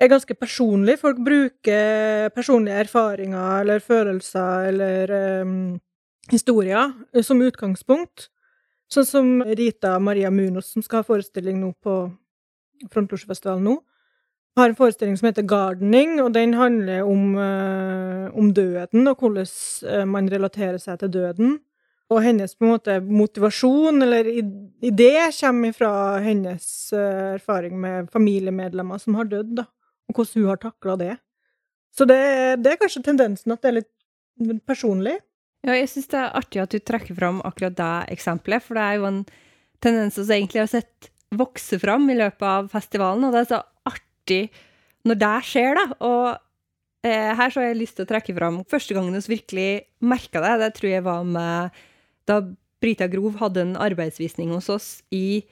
[0.03, 0.99] er ganske personlig.
[1.01, 5.55] Folk bruker personlige erfaringer eller følelser eller um,
[6.33, 6.91] historier
[7.23, 8.29] som utgangspunkt.
[8.93, 11.97] Sånn som Rita Maria Munos, som skal ha forestilling nå på
[12.93, 13.77] Frontlosjefestivalen nå,
[14.59, 19.47] har en forestilling som heter Gardening, og den handler om, uh, om døden, og hvordan
[19.49, 21.55] uh, man relaterer seg til døden.
[22.13, 29.55] Og hennes måte motivasjon, eller idé, kommer fra hennes erfaring med familiemedlemmer som har dødd,
[29.63, 29.65] da,
[30.09, 31.13] og hvordan hun har takla det.
[31.93, 32.19] Så det,
[32.65, 35.19] det, er kanskje tendensen at det er litt personlig.
[35.63, 38.87] Ja, jeg syns det er artig at du trekker fram akkurat det eksempelet, for det
[38.87, 39.21] er jo en
[39.83, 43.61] tendens vi egentlig har sett vokse fram i løpet av festivalen, og det er så
[43.89, 44.43] artig
[45.09, 45.85] når det skjer, da.
[46.09, 46.27] Og
[47.07, 49.71] eh, her så har jeg lyst til å trekke fram første gangen vi virkelig
[50.05, 50.53] merka det.
[50.63, 51.83] Det tror jeg var med
[52.31, 52.41] da
[52.83, 55.43] Brita Grov hadde en arbeidsvisning hos oss i,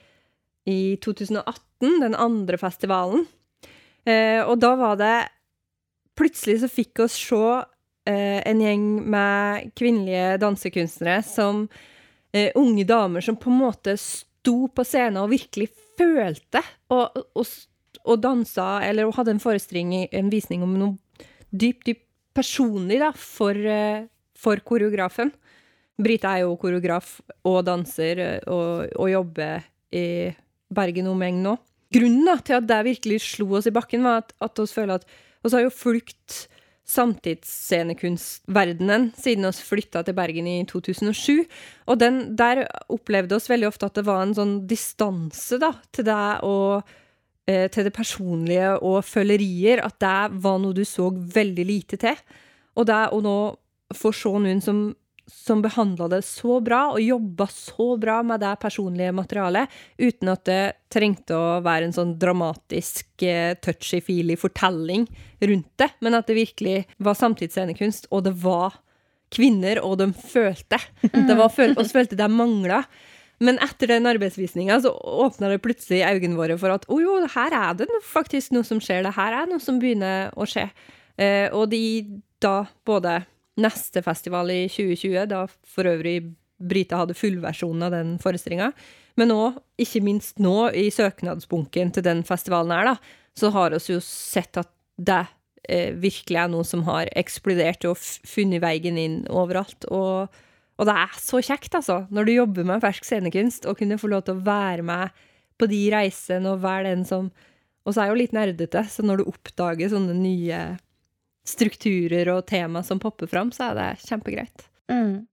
[0.67, 3.25] i 2018, den andre festivalen.
[4.07, 5.15] Eh, og da var det
[6.17, 11.63] Plutselig så fikk oss se eh, en gjeng med kvinnelige dansekunstnere som
[12.35, 16.61] eh, unge damer som på en måte sto på scenen og virkelig følte
[16.91, 17.55] og, og,
[18.03, 23.55] og dansa, eller hadde en forestilling, en visning om noe dypt, dypt personlig da, for,
[23.55, 25.31] eh, for koreografen.
[26.01, 30.05] Brita er jo koreograf og danser eh, og, og jobber i
[30.71, 31.57] Bergen omegn nå.
[31.91, 35.05] Grunnen da, til at det virkelig slo oss i bakken, var at, vi føler at
[35.43, 36.47] vi har jo fulgt
[36.91, 41.45] samtidsscenekunstverdenen siden vi flytta til Bergen i 2007.
[41.87, 46.05] Og den, der opplevde oss veldig ofte at det var en sånn distanse da, til
[46.07, 46.71] det og
[47.47, 49.77] eh, til det personlige og følerier.
[49.85, 52.17] At det var noe du så veldig lite til.
[52.79, 53.37] Og det å nå
[53.95, 54.95] få se noen som
[55.27, 60.43] som behandla det så bra, og jobba så bra med det personlige materialet, uten at
[60.49, 65.07] det trengte å være en sånn dramatisk, eh, touchy-feely fortelling
[65.41, 68.81] rundt det, men at det virkelig var samtidsscenekunst, og det var
[69.31, 70.81] kvinner, og de følte.
[71.01, 72.83] Det var føl oss følte det mangla.
[73.41, 77.55] Men etter den arbeidsvisninga så åpna det plutselig øynene våre for at å jo, her
[77.57, 80.67] er det faktisk noe som skjer, det her er noe som begynner å skje.
[81.17, 81.81] Eh, og de
[82.41, 83.21] da både
[83.59, 86.19] neste festival i 2020, da for øvrig
[86.61, 88.69] Brita hadde fullversjonen av den forestillinga,
[89.19, 92.95] men òg, ikke minst nå, i søknadsbunken til den festivalen her, da,
[93.37, 94.69] så har vi jo sett at
[95.01, 95.23] det
[95.67, 99.89] eh, virkelig er noe som har eksplodert og funnet veien inn overalt.
[99.89, 100.31] og
[100.81, 104.09] og det er så kjekt, altså, når du jobber med fersk scenekunst, å kunne få
[104.09, 105.19] lov til å være med
[105.61, 107.29] på de reisene og være den som
[107.81, 110.57] Og så er jeg jo litt nerdete, så når du oppdager sånne nye
[111.47, 114.67] strukturer og tema som popper fram, så er det kjempegreit.
[114.91, 115.27] Mm.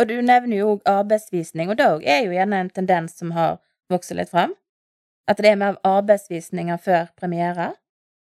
[0.00, 3.58] Og du nevner jo òg arbeidsvisning, og det er jo gjerne en tendens som har
[3.92, 4.54] vokst litt fram.
[5.28, 7.72] At det er mer arbeidsvisninger før premiere.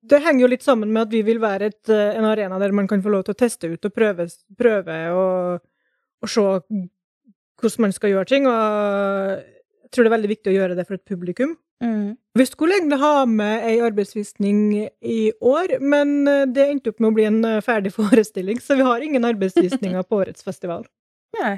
[0.09, 2.73] Det henger jo litt sammen med at vi vil være et, eh, en arena der
[2.73, 5.66] man kan få lov til å teste ut og prøve, prøve og
[6.23, 6.40] og se
[7.61, 8.47] hvordan man skal gjøre ting.
[8.47, 9.42] Og
[9.88, 11.55] jeg tror det er veldig viktig å gjøre det for et publikum.
[11.83, 12.16] Mm.
[12.37, 14.61] Vi skulle egentlig ha med ei arbeidsvisning
[15.01, 18.77] i år, men eh, det endte opp med å bli en eh, ferdig forestilling, så
[18.77, 20.85] vi har ingen arbeidsvisninger på årets festival.
[21.38, 21.57] Nei.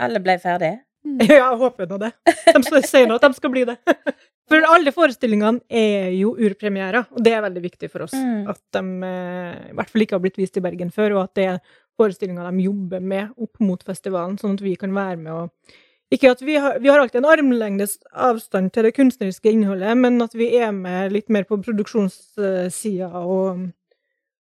[0.00, 0.82] Alle ble ferdige?
[1.06, 1.16] Mm.
[1.30, 2.10] Ja, jeg håper nå det.
[2.52, 3.78] De sier nå at de skal bli det.
[4.50, 8.16] For alle forestillingene er jo urpremierer, og det er veldig viktig for oss.
[8.18, 8.48] Mm.
[8.50, 11.38] At de eh, i hvert fall ikke har blitt vist i Bergen før, og at
[11.38, 11.60] det er
[12.00, 15.78] forestillinger de jobber med opp mot festivalen, sånn at vi kan være med og
[16.10, 20.18] ikke at vi har, vi har alltid en armlengdes avstand til det kunstneriske innholdet, men
[20.24, 23.68] at vi er med litt mer på produksjonssida og,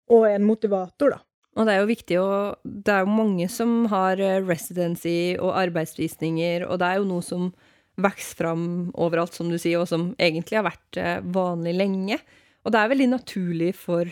[0.07, 1.23] og er en motivator, da.
[1.57, 2.29] Og det er jo viktig å
[2.61, 7.25] Det er jo mange som har eh, residency og arbeidsvisninger, og det er jo noe
[7.25, 7.49] som
[7.97, 12.19] vokser fram overalt, som du sier, og som egentlig har vært eh, vanlig lenge.
[12.63, 14.11] Og det er veldig naturlig for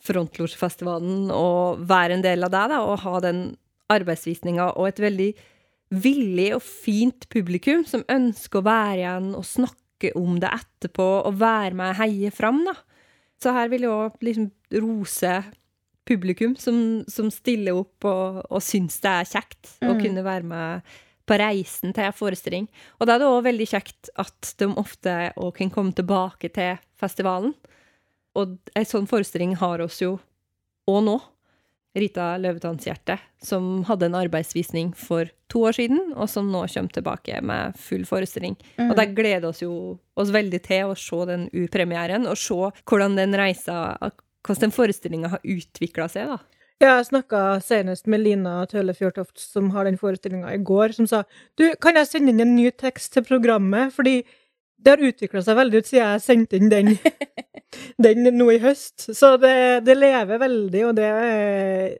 [0.00, 3.42] Frontlosjefestivalen å være en del av det, da, og ha den
[3.92, 5.30] arbeidsvisninga og et veldig
[5.90, 11.40] villig og fint publikum som ønsker å være igjen og snakke om det etterpå og
[11.40, 12.76] være med og heie fram, da.
[13.40, 14.50] Så her vil jeg òg liksom
[14.82, 15.34] rose
[16.08, 19.88] publikum som, som stiller opp og, og syns det er kjekt mm.
[19.88, 20.92] å kunne være med
[21.30, 22.66] på reisen til en forestilling.
[22.98, 26.80] Og da er det òg veldig kjekt at de ofte òg kan komme tilbake til
[27.00, 27.54] festivalen.
[28.38, 30.16] Og ei sånn forestilling har oss jo
[30.90, 31.16] òg nå.
[31.98, 37.40] Rita Løvetannshjerte, som hadde en arbeidsvisning for to år siden, og som nå kommer tilbake
[37.42, 38.54] med full forestilling.
[38.78, 38.92] Mm.
[38.92, 39.72] Og der gleder oss jo
[40.20, 43.98] oss veldig til å se den urpremieren, og se hvordan den reisa,
[44.46, 46.40] hvordan den forestillinga har utvikla seg, da.
[46.80, 51.26] Jeg snakka senest med Lina Tøle Fjørtoft, som har den forestillinga i går, som sa
[51.60, 54.22] du, kan jeg sende inn en ny tekst til programmet, fordi
[54.80, 56.94] det har utvikla seg veldig ut siden jeg sendte inn den,
[58.04, 59.10] den nå i høst.
[59.16, 59.54] Så det,
[59.86, 61.94] det lever veldig, og det er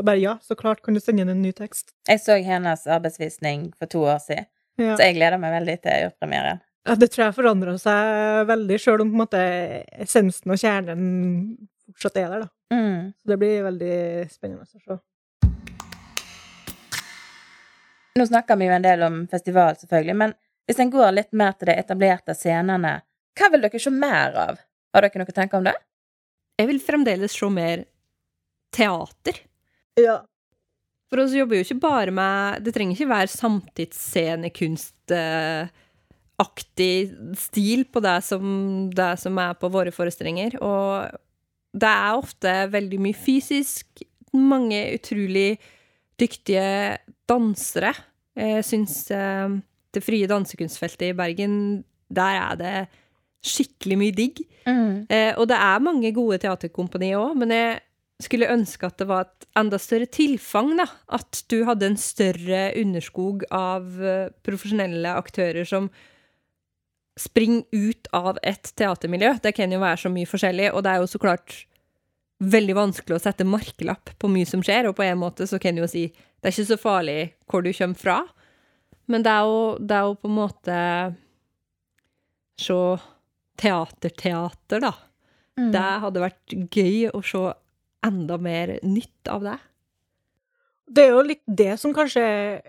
[0.00, 1.92] bare ja, så klart kan du sende inn en ny tekst.
[2.08, 4.48] Jeg så hennes arbeidsvisning for to år siden,
[4.80, 4.96] ja.
[4.96, 6.62] så jeg gleder meg veldig til urpremieren.
[6.88, 9.42] Ja, det tror jeg forandrer seg veldig, sjøl om på en måte
[10.02, 11.04] essensen og kjernen
[11.92, 12.52] fortsatt er der, da.
[12.72, 13.12] Mm.
[13.12, 13.96] Så det blir veldig
[14.32, 15.00] spennende å se.
[18.18, 20.34] Nå snakker vi jo en del om festival, selvfølgelig, men
[20.66, 22.98] hvis en går litt mer til de etablerte scenene,
[23.38, 24.60] hva vil dere se mer av?
[24.92, 25.74] Har dere noe å tenke om det?
[26.60, 27.86] Jeg vil fremdeles se mer
[28.74, 29.40] teater.
[30.00, 30.20] Ja.
[31.12, 35.72] For oss jobber jo ikke bare med Det trenger ikke være samtidsscenekunst eh,
[36.40, 36.94] aktig
[37.36, 38.46] stil på det som,
[38.92, 40.56] det som er på våre forestillinger.
[40.64, 41.12] Og
[41.72, 44.04] det er ofte veldig mye fysisk.
[44.32, 45.58] Mange utrolig
[46.20, 46.96] dyktige
[47.28, 47.92] dansere.
[48.38, 49.60] Jeg syns eh,
[49.92, 51.54] det frie dansekunstfeltet i Bergen,
[52.12, 52.74] der er det
[53.42, 54.42] skikkelig mye digg.
[54.66, 55.08] Mm.
[55.10, 57.80] Eh, og det er mange gode teaterkompanier òg, men jeg
[58.22, 60.86] skulle ønske at det var et enda større tilfang, da.
[61.10, 65.90] At du hadde en større underskog av uh, profesjonelle aktører som
[67.18, 69.34] springer ut av et teatermiljø.
[69.42, 71.56] Det kan jo være så mye forskjellig, og det er jo så klart
[72.42, 75.76] veldig vanskelig å sette markelapp på mye som skjer, og på en måte så kan
[75.76, 77.18] du jo si det er ikke så farlig
[77.50, 78.16] hvor du kommer fra,
[79.10, 80.78] men det er jo, det er jo på en måte
[82.62, 82.74] Se
[83.58, 84.92] teaterteater, da.
[85.58, 85.70] Mm.
[85.74, 87.40] Det hadde vært gøy å se
[88.06, 89.56] enda mer nytt av det.
[90.92, 92.60] Det er jo litt det som kanskje er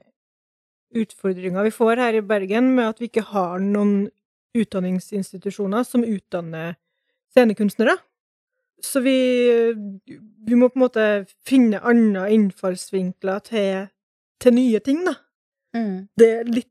[1.03, 4.07] utfordringa vi får her i Bergen, med at vi ikke har noen
[4.57, 6.75] utdanningsinstitusjoner som utdanner
[7.33, 7.97] scenekunstnere.
[8.83, 9.17] Så vi,
[9.73, 11.07] vi må på en måte
[11.47, 13.87] finne andre innfallsvinkler til,
[14.43, 15.15] til nye ting, da.
[15.77, 16.07] Mm.
[16.19, 16.69] Det er litt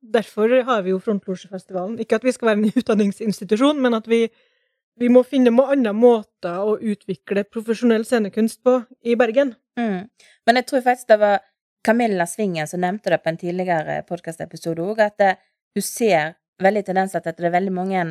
[0.00, 1.98] Derfor har vi jo Frontlosjefestivalen.
[2.00, 4.22] Ikke at vi skal være en utdanningsinstitusjon, men at vi,
[4.96, 9.52] vi må finne må andre måter å utvikle profesjonell scenekunst på i Bergen.
[9.78, 10.08] Mm.
[10.48, 11.44] Men jeg tror faktisk det var
[11.84, 15.34] Camilla Svingen som nevnte det på en tidligere podkastepisode òg, at det,
[15.76, 18.04] hun ser veldig tendens til at det er veldig mange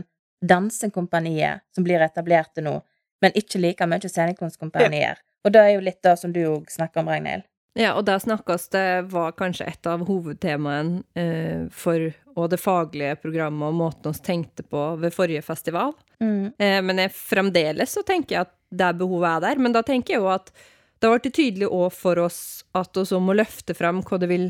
[0.45, 2.79] dansekompanier som blir etablerte nå,
[3.21, 5.21] men ikke like mye scenekunstkompanier.
[5.45, 7.48] Og det er jo litt det som du òg snakker om, Ragnhild.
[7.77, 13.17] Ja, og der snakkes det var kanskje et av hovedtemaene eh, for og det faglige
[13.19, 15.93] programmet og måten vi tenkte på ved forrige festival.
[16.23, 16.53] Mm.
[16.55, 19.61] Eh, men jeg, fremdeles så tenker jeg at det behovet er der.
[19.61, 20.51] Men da tenker jeg jo at
[20.99, 22.39] det har blitt tydelig òg for oss
[22.77, 24.49] at vi må løfte fram hva det vil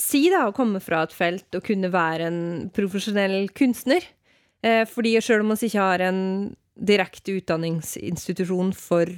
[0.00, 2.40] si da, å komme fra et felt og kunne være en
[2.76, 4.04] profesjonell kunstner.
[4.64, 6.22] Eh, fordi selv om vi ikke har en
[6.80, 9.10] direkte utdanningsinstitusjon for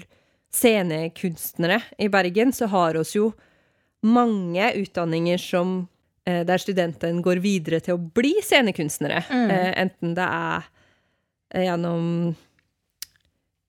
[0.52, 3.32] scenekunstnere i Bergen, så har oss jo
[4.02, 5.88] mange utdanninger som
[6.26, 9.24] eh, der studentene går videre til å bli scenekunstnere.
[9.30, 9.50] Mm.
[9.50, 10.70] Eh, enten det er
[11.54, 12.34] eh, gjennom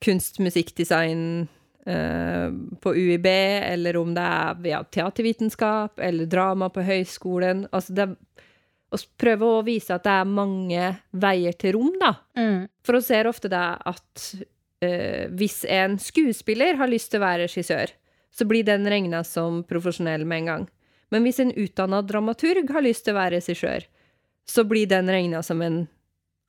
[0.04, 1.48] kunst, musikk, design
[1.86, 2.50] eh,
[2.82, 7.67] på UiB, eller om det er ja, teatervitenskap eller drama på høyskolen.
[7.72, 8.10] Altså det
[8.93, 12.13] å prøve å vise at det er mange veier til rom, da.
[12.38, 12.65] Mm.
[12.86, 14.26] For vi ser ofte det at
[14.84, 17.91] eh, hvis en skuespiller har lyst til å være regissør,
[18.34, 20.63] så blir den regna som profesjonell med en gang.
[21.13, 23.86] Men hvis en utdanna dramaturg har lyst til å være regissør,
[24.50, 25.84] så blir den regna som en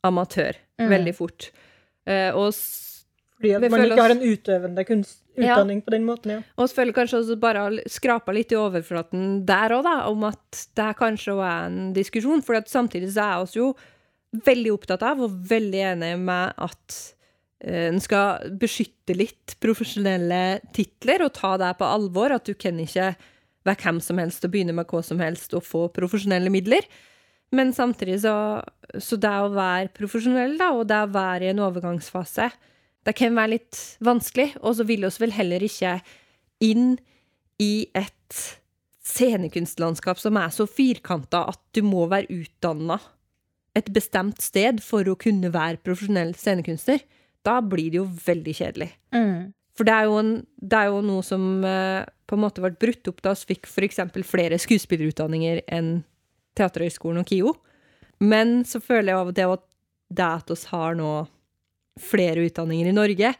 [0.04, 0.88] amatør Mm.
[0.90, 1.50] veldig fort.
[2.06, 3.04] Eh, og s-
[3.38, 5.54] Fordi at man ikke har en utøvende kunst, Ja.
[5.56, 6.40] utdanning på den måten, ja.
[6.58, 10.66] Og vi føler kanskje også bare skrapa litt i overflaten der òg, da, om at
[10.74, 12.42] det kanskje òg er en diskusjon.
[12.42, 13.74] For samtidig så er vi jo
[14.34, 17.14] veldig opptatt av, og veldig enige med, at
[17.64, 22.34] en skal beskytte litt profesjonelle titler og ta det på alvor.
[22.36, 23.14] At du kan ikke
[23.64, 26.84] være hvem som helst og begynne med hva som helst og få profesjonelle midler.
[27.54, 28.34] Men samtidig så,
[28.98, 32.50] så det å være profesjonell, da, og det å være i en overgangsfase,
[33.04, 35.98] det kan være litt vanskelig, og så vil oss vel heller ikke
[36.64, 36.94] inn
[37.62, 38.38] i et
[39.04, 42.98] scenekunstlandskap som er så firkanta at du må være utdanna
[43.76, 47.02] et bestemt sted for å kunne være profesjonell scenekunstner.
[47.44, 48.90] Da blir det jo veldig kjedelig.
[49.14, 49.52] Mm.
[49.74, 52.72] For det er jo, en, det er jo noe som eh, på en måte ble
[52.78, 54.00] brutt opp da vi fikk f.eks.
[54.26, 55.96] flere skuespillerutdanninger enn
[56.54, 57.54] Teaterhøgskolen og KIO.
[58.22, 59.64] Men så føler jeg av og til at
[60.14, 61.10] det at vi har nå
[62.00, 63.34] flere utdanninger i Norge,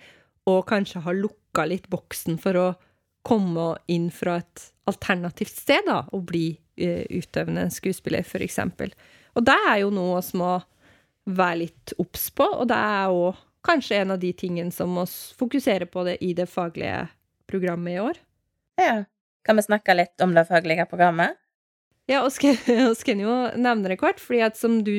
[0.51, 2.67] og kanskje har lukka litt boksen for å
[3.25, 8.61] komme inn fra et alternativt sted, da, og bli eh, utøvende skuespiller, f.eks.
[9.35, 10.53] Og det er jo noe vi må
[11.25, 15.07] være litt obs på, og det er òg kanskje en av de tingene som vi
[15.39, 17.07] fokuserer på det i det faglige
[17.51, 18.21] programmet i år.
[18.81, 19.05] Ja.
[19.45, 21.37] Kan vi snakke litt om det faglige programmet?
[22.07, 22.39] Ja, oss
[23.05, 24.97] kan, jo nevne det kort, fordi at som du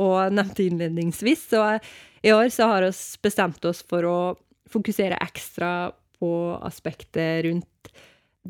[0.00, 1.64] og nevnte innledningsvis, så
[2.22, 4.18] i år så har vi bestemt oss for å
[4.70, 6.30] fokusere ekstra på
[6.64, 7.90] aspektet rundt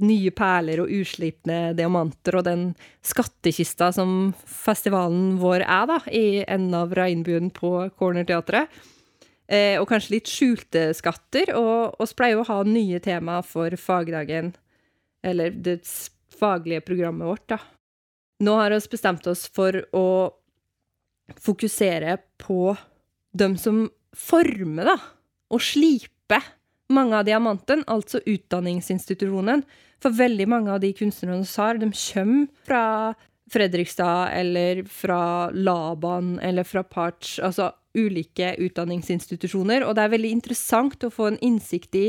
[0.00, 2.62] nye perler og uslipne diamanter og den
[3.02, 8.70] skattkista som festivalen vår er, da, i enden av regnbuen på Cornerteatret.
[9.50, 14.52] Eh, og kanskje litt skjulte skatter, og vi pleier å ha nye tema for fagdagen,
[15.26, 15.80] eller det
[16.38, 17.58] faglige programmet vårt, da.
[18.40, 20.06] Nå har vi bestemt oss for å
[21.34, 22.76] fokusere på
[23.36, 24.96] dem som former, da,
[25.50, 26.46] og sliper
[26.90, 29.64] mange av diamantene, altså utdanningsinstitusjonen.
[30.00, 32.84] For veldig mange av de kunstnerne vi har, de kommer fra
[33.50, 41.06] Fredrikstad eller fra Laban eller fra Parch, altså ulike utdanningsinstitusjoner, og det er veldig interessant
[41.06, 42.06] å få en innsikt i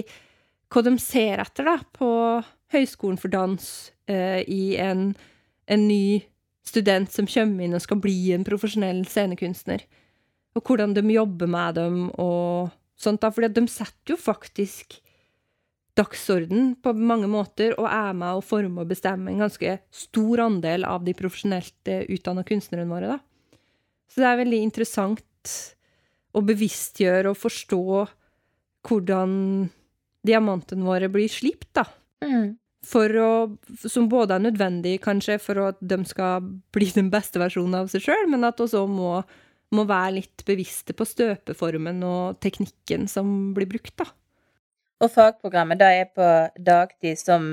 [0.71, 2.09] hva de ser etter da, på
[2.71, 3.65] Høgskolen for dans
[4.07, 5.09] eh, i en,
[5.67, 6.21] en ny
[6.63, 9.83] student som kommer inn og skal bli en profesjonell scenekunstner.
[10.55, 13.21] Og hvordan de jobber med dem og sånt.
[13.23, 14.99] da, For de setter jo faktisk
[15.99, 20.85] dagsorden på mange måter og er med å forme og bestemme en ganske stor andel
[20.87, 23.17] av de profesjonelt eh, utdanna kunstnerne våre.
[23.17, 23.57] da.
[24.11, 25.25] Så det er veldig interessant
[26.31, 27.83] å bevisstgjøre og forstå
[28.87, 29.31] hvordan
[30.25, 31.85] diamantene våre blir slipt, da.
[32.23, 32.57] Mm.
[32.85, 33.31] For å,
[33.83, 38.07] som både er nødvendig, kanskje, for at de skal bli den beste versjonen av seg
[38.07, 39.19] sjøl, men at også må,
[39.75, 44.09] må være litt bevisste på støpeformen og teknikken som blir brukt, da.
[45.01, 46.25] Og fagprogrammet da er på
[46.61, 47.45] dagtid som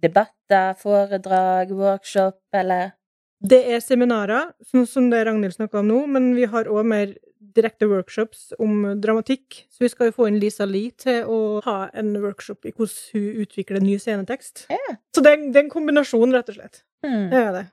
[0.00, 2.94] debatter, foredrag, workshop, eller
[3.40, 7.14] Det er seminarer, sånn som det Ragnhild snakka om nå, men vi har òg mer
[7.56, 9.62] direkte workshops om dramatikk.
[9.72, 13.14] Så vi skal jo få inn Lisa Lee til å ha en workshop i hvordan
[13.14, 14.66] hun utvikler ny scenetekst.
[14.70, 14.96] Ja.
[15.14, 16.82] Så det er, det er en kombinasjon, rett og slett.
[17.06, 17.24] Mm.
[17.32, 17.64] Det er det.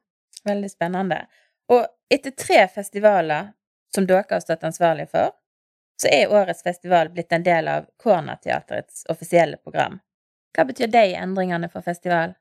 [0.47, 1.20] Veldig spennende.
[1.76, 1.84] Og
[2.15, 3.51] etter tre festivaler
[3.93, 5.36] som dere har stått ansvarlig for,
[6.01, 9.99] så er årets festival blitt en del av Cornerteatrets offisielle program.
[10.55, 12.38] Hva betyr de endringene for festivalen?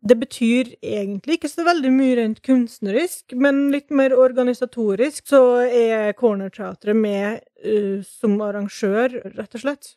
[0.00, 6.14] Det betyr egentlig ikke så veldig mye rent kunstnerisk, men litt mer organisatorisk så er
[6.16, 9.92] Cornerteatret med uh, som arrangør, rett og slett.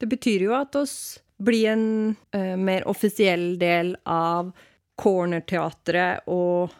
[0.00, 0.96] Det betyr jo at oss
[1.42, 1.86] blir en
[2.32, 4.54] uh, mer offisiell del av
[4.96, 6.72] Cornerteatret og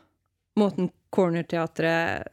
[0.57, 2.33] måten Cornerteatret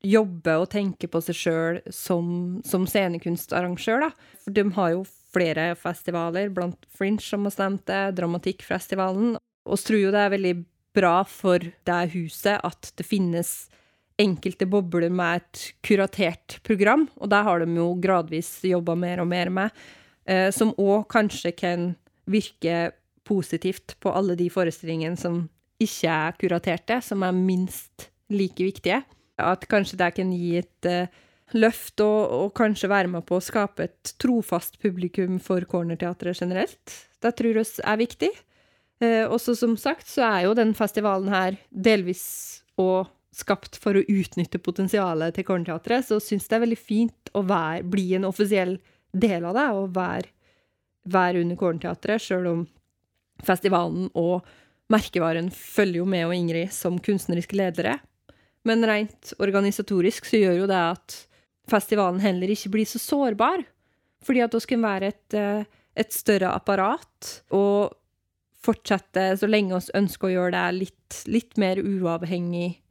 [0.00, 4.36] jobber og tenker på seg sjøl som, som scenekunstarrangør, da.
[4.40, 5.02] For de har jo
[5.34, 9.36] flere festivaler, blant Fringe, som vi nevnte, Dramatikkfestivalen.
[9.66, 10.54] Og tror jo det er veldig
[10.96, 13.68] bra for det huset at det finnes
[14.20, 19.30] enkelte bobler med et kuratert program, og det har de jo gradvis jobba mer og
[19.30, 19.70] mer med,
[20.26, 21.94] eh, som òg kanskje kan
[22.30, 22.90] virke
[23.24, 25.44] positivt på alle de forestillingene som
[25.80, 29.02] ikke er kuraterte, som er minst like viktige.
[29.40, 31.08] At kanskje det kan gi et eh,
[31.56, 36.96] løft og, og kanskje være med på å skape et trofast publikum for cornerteatret generelt.
[37.20, 38.30] Det tror jeg er viktig.
[39.00, 42.26] Eh, også som sagt så er jo den festivalen her delvis
[42.80, 47.44] og skapt for å utnytte potensialet til Cornerteatret, så syns det er veldig fint å
[47.46, 48.76] være, bli en offisiell
[49.14, 50.32] del av det, og være,
[51.10, 52.64] være under Cornerteatret, sjøl om
[53.46, 54.44] festivalen og
[54.90, 58.00] merkevaren følger jo med og Ingrid som kunstneriske ledere.
[58.66, 61.16] Men rent organisatorisk så gjør jo det at
[61.70, 63.64] festivalen heller ikke blir så sårbar.
[64.26, 65.64] Fordi at vi kan være et, eh,
[65.96, 67.96] et større apparat og
[68.60, 72.82] fortsette så lenge vi ønsker å gjøre det litt, litt mer uavhengig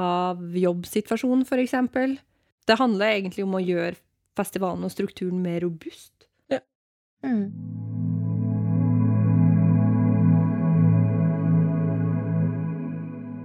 [0.00, 2.18] av jobbsituasjonen, eksempel.
[2.66, 3.96] Det handler egentlig om å gjøre
[4.36, 6.12] festivalen og strukturen mer robust.
[7.24, 7.50] Mm.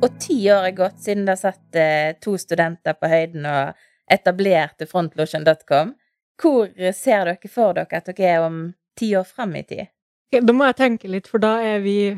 [0.02, 3.82] Og ti år er gått siden det satt eh, to studenter på høyden og
[4.12, 5.96] etablerte frontlosjen.com.
[6.42, 8.62] Hvor ser dere for dere at dere er om
[8.98, 9.92] ti år fram i tid?
[10.32, 12.14] Da må jeg tenke litt, for da er vi,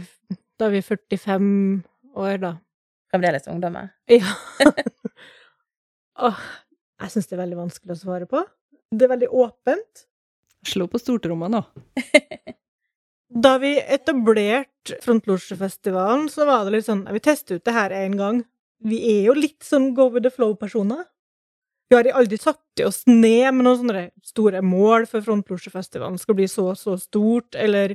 [0.61, 1.47] da er vi 45
[2.13, 2.53] år, da.
[3.13, 3.89] Fremdeles ungdommer?
[4.09, 4.35] Ja.
[6.27, 6.41] Åh,
[7.01, 8.43] jeg syns det er veldig vanskelig å svare på.
[8.93, 10.05] Det er veldig åpent.
[10.69, 11.63] Slå på stortromma nå.
[13.33, 18.17] Da vi etablerte Frontlosjefestivalen, så var det litt sånn Vi tester ut det her en
[18.19, 18.41] gang.
[18.85, 21.07] Vi er jo litt sånn go with the flow-personer.
[21.93, 26.47] Vi har aldri satt oss ned med noen sånne store mål for Frontlosjefestivalen skal bli
[26.49, 27.93] så og så stort, eller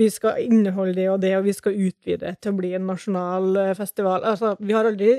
[0.00, 3.58] vi skal inneholde det og det, og vi skal utvide til å bli en nasjonal
[3.60, 4.24] eh, festival.
[4.24, 5.10] Altså, vi har aldri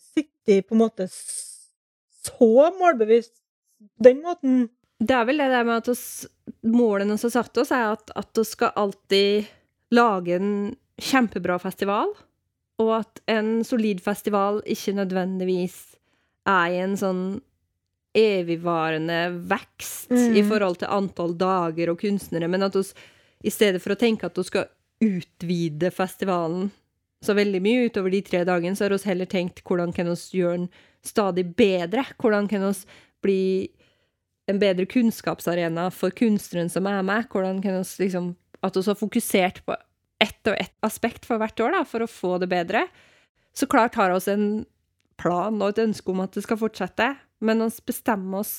[0.00, 3.34] sittet på en måte så målbevisst
[4.00, 4.62] den måten.
[4.96, 6.06] Det er vel det der med at oss,
[6.64, 9.52] målene som satte satt oss, er at, at vi skal alltid
[9.92, 10.50] lage en
[10.96, 12.16] kjempebra festival,
[12.80, 15.78] og at en solid festival ikke nødvendigvis
[16.48, 17.24] er i en sånn
[18.16, 20.36] evigvarende vekst Mm.
[20.36, 22.94] i forhold til antall dager og kunstnere, men at oss
[23.44, 24.68] i stedet for å tenke at vi skal
[25.00, 26.70] utvide festivalen
[27.24, 30.40] så veldig mye utover de tre dagene, så har vi heller tenkt hvordan kan vi
[30.40, 30.68] gjøre den
[31.04, 32.04] stadig bedre?
[32.18, 32.72] Hvordan kan vi
[33.22, 33.68] bli
[34.48, 37.28] en bedre kunnskapsarena for kunstneren som er med?
[37.28, 39.74] Hvordan kan vi liksom At vi har fokusert på
[40.20, 42.82] ett og ett aspekt for hvert år, da, for å få det bedre.
[43.56, 44.66] Så klart har vi en
[45.16, 48.54] plan og et ønske om at det skal fortsette, men vi bestemmer oss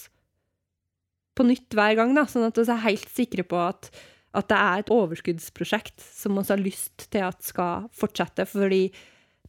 [1.37, 3.89] på nytt hver gang, da, sånn at vi er helt sikre på at,
[4.35, 8.87] at det er et overskuddsprosjekt som vi har lyst til at skal fortsette, fordi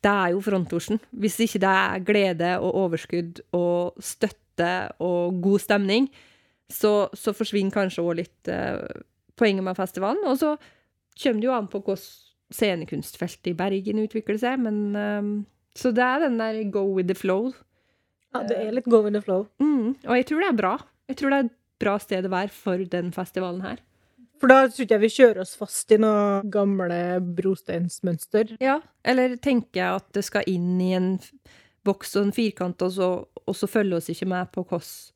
[0.03, 1.01] det er jo frontlosjen.
[1.14, 4.72] Hvis ikke det er glede og overskudd og støtte
[5.03, 6.09] og god stemning,
[6.72, 8.80] så, så forsvinner kanskje òg litt eh,
[9.39, 10.24] poenget med festivalen.
[10.26, 10.57] Og så
[11.22, 12.11] kommer det jo an på hvordan
[12.53, 15.33] scenekunstfeltet i Bergen utvikler seg, men eh,
[15.78, 17.53] Så det er den der go with the flow.
[18.33, 19.47] Ja, det er litt go with the flow.
[19.62, 20.74] Mm, og jeg tror det er bra.
[21.11, 23.80] Jeg tror det er et bra sted å være for den festivalen her.
[24.43, 26.99] For da tror ikke jeg vi kjører oss fast i noe gamle
[27.39, 28.57] brosteinsmønster.
[28.62, 31.12] Ja, eller tenker jeg at det skal inn i en
[31.87, 35.11] boks og en firkant, og så, og så følger oss ikke med på hvordan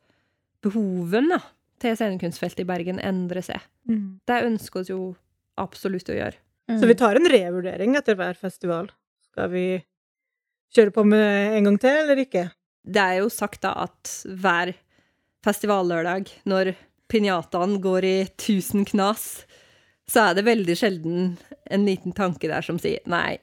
[0.66, 1.34] behoven
[1.82, 3.66] til scenekunstfeltet i Bergen endrer seg.
[4.26, 5.00] Det ønsker oss jo
[5.60, 6.38] absolutt å gjøre.
[6.70, 6.78] Mm.
[6.80, 8.88] Så vi tar en revurdering etter hver festival.
[9.30, 9.66] Skal vi
[10.74, 12.48] kjøre på med en gang til, eller ikke?
[12.86, 14.72] Det er jo sagt da at hver
[15.46, 16.72] festivallørdag, når
[17.10, 19.44] pinjataen går i tusen knas,
[20.10, 21.36] så er det veldig sjelden
[21.70, 23.38] en liten tanke der som sier nei,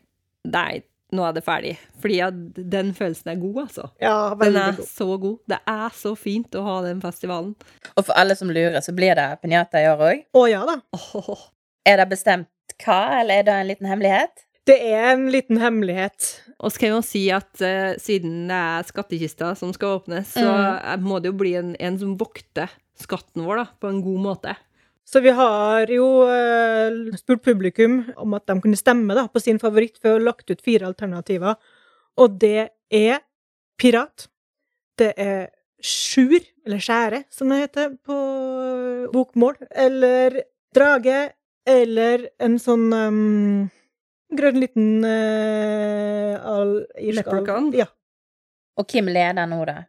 [0.48, 0.82] nei,
[1.14, 1.74] nå er det ferdig.
[2.02, 2.38] Fordi at
[2.74, 3.89] den følelsen er god, altså.
[4.02, 4.88] Ja, Den er god.
[4.89, 5.38] så god.
[5.52, 7.54] Det er så fint å ha den festivalen.
[7.94, 10.24] Og for alle som lurer, så blir det pinjata i år òg.
[10.39, 10.80] Å ja da.
[10.96, 11.50] Oh.
[11.86, 12.50] Er det bestemt
[12.84, 14.48] hva, eller er det en liten hemmelighet?
[14.68, 16.28] Det er en liten hemmelighet.
[16.64, 20.32] Og så kan jeg jo si at uh, siden det er skattkista som skal åpnes,
[20.38, 21.03] så mm.
[21.03, 24.55] må det jo bli en, en som vokter skatten vår da, på en god måte.
[25.03, 29.59] Så vi har jo uh, spurt publikum om at de kunne stemme da, på sin
[29.59, 31.59] favoritt for å ha lagt ut fire alternativer.
[32.24, 33.20] Og det er
[33.82, 34.30] pirat.
[34.99, 35.49] Det er
[35.84, 38.18] sjur, eller skjære, som det heter på
[39.11, 39.57] bokmål.
[39.76, 40.43] Eller
[40.76, 41.34] drage.
[41.68, 43.70] Eller en sånn um,
[44.38, 46.74] grønn liten uh, al.
[47.00, 47.72] Leprechaun?
[47.78, 47.88] Ja.
[48.80, 49.84] Og hvem leder nå, da?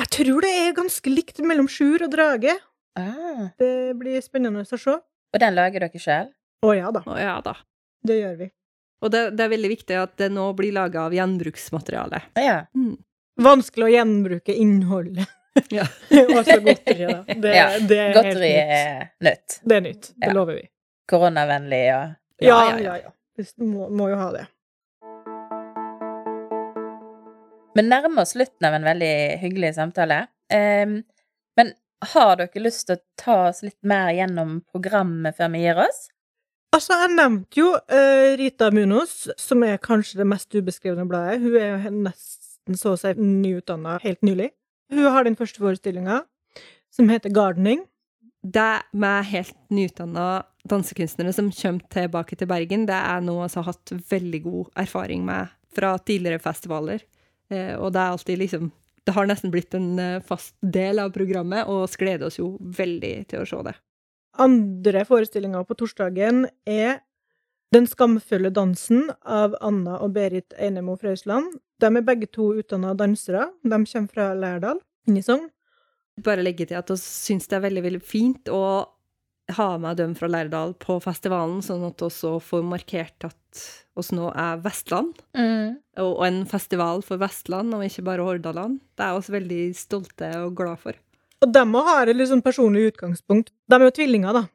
[0.00, 2.54] Jeg tror det er ganske likt mellom sjur og drage.
[2.96, 4.94] Ah, Det blir spennende å se.
[4.96, 6.30] og den lager dere sjøl?
[6.64, 7.54] Å ja da, Å ja da.
[8.06, 8.48] det gjør vi.
[9.02, 12.20] Og det, det er veldig viktig at det nå blir laga av gjenbruksmateriale.
[12.38, 12.58] Ja.
[12.76, 12.96] Mm.
[13.42, 15.28] Vanskelig å gjenbruke innholdet.
[15.68, 15.84] Ja.
[16.38, 17.18] altså godteri, da.
[17.44, 18.70] Det, Ja, det er helt Godteri nytt.
[18.72, 19.56] er nytt.
[19.68, 20.06] Det er nytt.
[20.16, 20.32] Det Ja.
[20.32, 20.62] lover vi.
[21.12, 24.46] Koronavennlig og Ja, Ja, ja, ja, Vi må, må jo ha det.
[27.72, 30.26] Vi nærmer oss slutten av en veldig hyggelig samtale.
[30.52, 30.98] Um,
[31.56, 31.72] men
[32.12, 36.08] har dere lyst til å ta oss litt mer gjennom programmet før vi gir oss?
[36.72, 41.40] Altså, jeg nevnte jo uh, Rita Munoz, som er kanskje det mest ubeskrevne bladet.
[41.40, 44.50] Hun er jo nesten så å si nyutdanna helt nylig.
[44.92, 46.22] Hun har den første forestillinga,
[46.92, 47.86] som heter Gardening.
[48.42, 53.68] Det med helt nyutdanna dansekunstnere som kommer tilbake til Bergen, det er noe jeg har
[53.70, 57.04] hatt veldig god erfaring med fra tidligere festivaler.
[57.50, 58.70] Eh, og det er alltid liksom
[59.02, 62.52] Det har nesten blitt en eh, fast del av programmet, og vi gleder oss jo
[62.62, 63.72] veldig til å se det.
[64.38, 67.00] Andre forestillinga på torsdagen er
[67.72, 71.54] Den skamfulle dansen av Anna og Berit Einemo Frøysland.
[71.80, 73.46] De er begge to utdanna dansere.
[73.64, 75.48] De kommer fra Lærdal, i Sogn.
[76.22, 78.62] Bare legge til at vi syns det er veldig, veldig fint å
[79.56, 83.62] ha med dem fra Lærdal på festivalen, sånn at vi også får markert at
[83.98, 85.18] oss nå er Vestland.
[85.36, 85.78] Mm.
[86.00, 88.80] Og og en festival for Vestland, og ikke bare Hordaland.
[88.96, 90.98] Det er vi veldig stolte og glad for.
[91.42, 93.50] Og de må har et litt sånn personlig utgangspunkt.
[93.66, 94.46] De er jo tvillinger, da.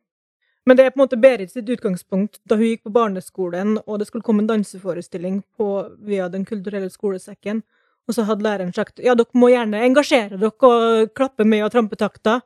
[0.68, 4.00] Men det er på en måte Berit sitt utgangspunkt da hun gikk på barneskolen, og
[4.00, 5.68] det skulle komme en danseforestilling på,
[6.04, 7.62] via Den kulturelle skolesekken.
[8.08, 11.74] Og så hadde læreren sagt ja, dere må gjerne engasjere dere og klappe med og
[11.74, 12.40] trampe takta.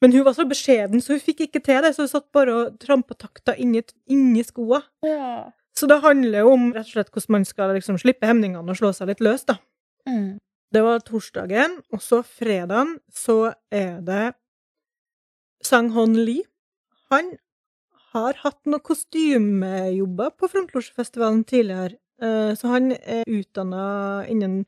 [0.00, 2.54] Men hun var så beskjeden, så hun fikk ikke til det, så hun satt bare
[2.56, 4.80] og trampa takta inni, inni skoa.
[5.04, 5.50] Ja.
[5.76, 8.78] Så det handler jo om rett og slett hvordan man skal liksom slippe hemningene og
[8.78, 9.58] slå seg litt løs, da.
[10.08, 10.38] Mm.
[10.72, 14.24] Det var torsdagen, og så fredagen så er det
[15.66, 16.46] Sang Hon Lee.
[17.12, 17.34] Han
[18.14, 24.62] har hatt noen kostymejobber på Frontlosjefestivalen tidligere, eh, så han er utdanna innen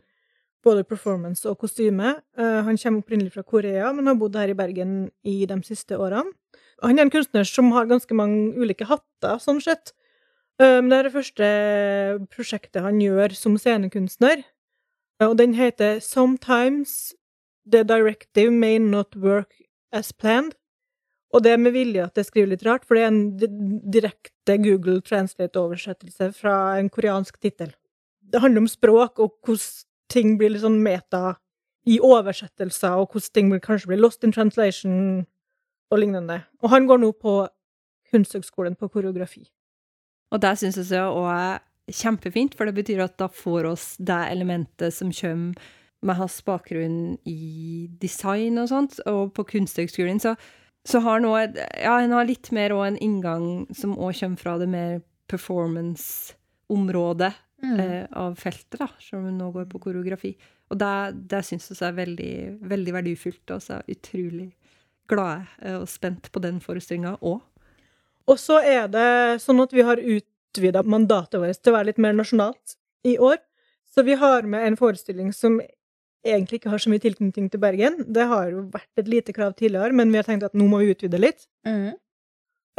[0.63, 2.23] både performance og kostyme.
[2.39, 5.99] Eh, Han kommer opprinnelig fra Korea, men har bodd her i Bergen i de siste
[5.99, 6.31] årene.
[6.83, 9.93] Han er en kunstner som har ganske mange ulike hatter, sånn sett.
[10.61, 14.45] Eh, Men det er det første prosjektet han gjør som scenekunstner.
[15.21, 17.15] Og den heter Sometimes
[17.71, 19.53] the directive may not work
[19.93, 20.55] as planned.
[21.33, 23.37] Og det er med vilje at jeg skriver litt rart, for det er en
[23.91, 27.71] direkte Google Translate-oversettelse fra en koreansk tittel.
[28.21, 31.37] Det handler om språk og hvordan ting blir litt sånn meta
[31.89, 35.25] i oversettelser, og hvordan ting blir, kanskje blir lost in translation
[35.93, 36.39] og lignende.
[36.63, 37.33] Og han går nå på
[38.13, 39.45] Kunsthøgskolen på koreografi.
[40.33, 41.61] Og det syns jeg òg er
[41.93, 45.55] kjempefint, for det betyr at da får oss det elementet som kommer
[46.03, 50.33] med hans bakgrunn i design og sånt, og på Kunsthøgskolen så,
[50.89, 51.41] så har han òg
[51.79, 53.47] Ja, han har litt mer òg en inngang
[53.77, 55.01] som òg kommer fra det mer
[55.31, 57.33] performance-området
[57.63, 57.79] Mm.
[57.81, 60.33] eh, av feltet, da, selv om hun nå går på koreografi.
[60.73, 60.95] Og det,
[61.31, 62.35] det syns vi er veldig,
[62.73, 64.49] veldig verdifullt, og så er utrolig
[65.11, 67.41] glade eh, og spent på den forestillinga òg.
[68.31, 72.03] Og så er det sånn at vi har utvida mandatet vårt til å være litt
[72.03, 73.41] mer nasjonalt i år.
[73.93, 75.59] Så vi har med en forestilling som
[76.23, 77.99] egentlig ikke har så mye tilknytning til Bergen.
[78.07, 80.81] Det har jo vært et lite krav tidligere, men vi har tenkt at nå må
[80.83, 81.49] vi utvide litt.
[81.67, 81.93] Mm.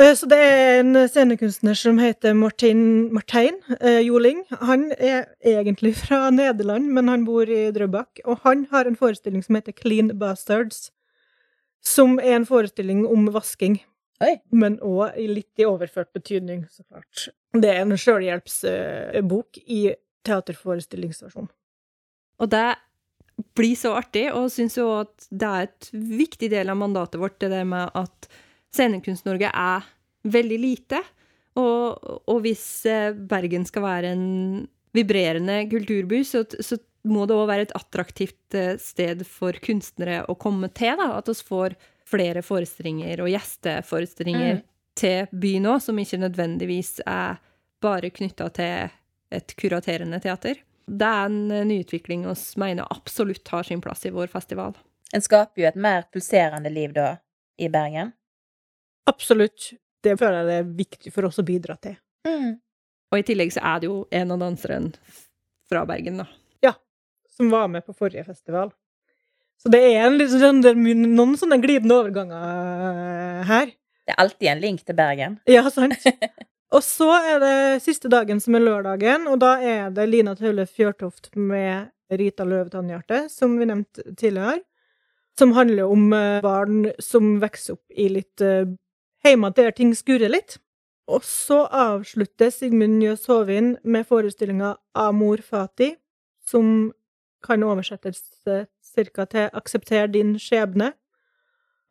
[0.01, 4.43] Eh, Så det er en scenekunstner som heter Martin, Martin eh, Joling.
[4.49, 8.23] Han er egentlig fra Nederland, men han bor i Drøbak.
[8.25, 10.91] Og han har en forestilling som heter Clean Bastards,
[11.83, 13.81] som er en forestilling om vasking.
[14.23, 14.37] Oi.
[14.55, 17.27] Men òg litt i overført betydning, så klart.
[17.53, 19.81] Det er en sjølhjelpsbok i
[20.25, 21.49] teaterforestillingsversjon.
[22.39, 22.69] Og det
[23.57, 27.37] blir så artig, og syns jo at det er et viktig del av mandatet vårt,
[27.43, 28.29] det der med at
[28.73, 29.85] Scenekunst-Norge er
[30.33, 31.01] veldig lite.
[31.59, 31.99] Og,
[32.29, 34.25] og hvis eh, Bergen skal være en
[34.93, 40.37] vibrerende kulturby, så, så må det òg være et attraktivt eh, sted for kunstnere å
[40.39, 40.95] komme til.
[40.97, 41.75] da, At vi får
[42.09, 44.63] flere forestillinger og gjesteforestillinger Mm.
[44.99, 47.39] til byen òg, som ikke nødvendigvis er
[47.81, 48.89] bare knytta til
[49.33, 50.59] et kuraterende teater.
[50.85, 54.73] Det er en eh, nyutvikling vi mener absolutt har sin plass i vår festival.
[55.13, 57.17] En skaper jo et mer pulserende liv da,
[57.61, 58.13] i Bergen.
[59.09, 59.71] Absolutt.
[60.03, 61.95] Det føler jeg det er viktig for oss å bidra til.
[62.27, 62.55] Mm.
[63.13, 65.19] Og i tillegg så er det jo en av danserne
[65.69, 66.27] fra Bergen, da.
[66.65, 66.73] Ja.
[67.35, 68.73] Som var med på forrige festival.
[69.61, 73.71] Så det er en, det er noen sånne glidende overganger her.
[74.03, 75.37] Det er alltid en link til Bergen.
[75.47, 76.03] Ja, sant.
[76.73, 80.65] Og så er det siste dagen, som er lørdagen, og da er det Lina Taule
[80.65, 84.63] Fjørtoft med Rita Løve Tannhjerte, som vi nevnte tidligere,
[85.37, 88.41] som handler om eh, barn som vokser opp i litt
[89.23, 90.57] Heima der ting skurrer litt.
[91.07, 95.93] Og så avslutter Sigmund Njøs Hovin med forestillinga Amor Fati,
[96.47, 96.91] som
[97.43, 99.25] kan oversettes ca.
[99.25, 100.93] til Aksepter din skjebne.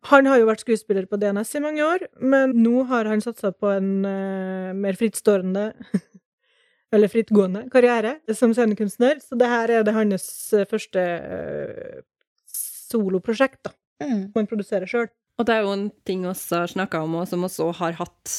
[0.09, 3.53] Han har jo vært skuespiller på DNS i mange år, men nå har han satsa
[3.55, 5.69] på en uh, mer frittstående
[6.93, 12.01] eller frittgående karriere som scenekunstner, så det her er det hans eh, første uh,
[12.49, 14.33] soloprosjekt, da, Mm.
[14.33, 15.07] som han produserer sjøl.
[15.39, 17.97] Og det er jo en ting vi har snakka om, og som vi også har
[17.97, 18.33] hatt,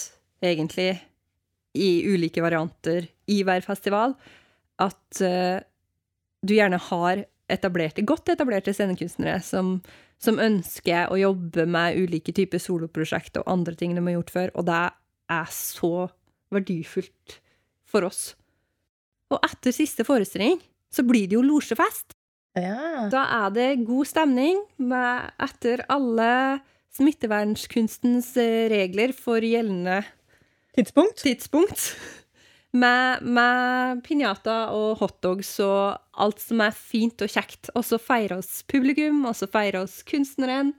[0.45, 0.93] egentlig,
[1.75, 4.15] i ulike varianter i hver festival,
[4.83, 5.59] at uh,
[6.47, 9.79] du gjerne har etablerte, godt etablerte scenekunstnere som,
[10.23, 14.55] som ønsker å jobbe med ulike typer soloprosjekt og andre ting de har gjort før,
[14.55, 14.83] og det
[15.35, 15.93] er så
[16.55, 17.39] verdifullt
[17.89, 18.35] for oss.
[19.35, 20.61] Og etter siste forestilling
[20.95, 22.15] så blir det jo losjefest.
[22.55, 23.09] Ja.
[23.11, 26.61] Da er det god stemning med, etter alle
[26.95, 30.03] smittevernkunstens eh, regler for gjeldende
[30.75, 31.23] Tidspunkt.
[31.23, 31.89] tidspunkt.
[32.75, 37.69] Med, med piñata og hotdogs og alt som er fint og kjekt.
[37.79, 40.73] Og så feirer oss publikum, og så feirer oss kunstneren.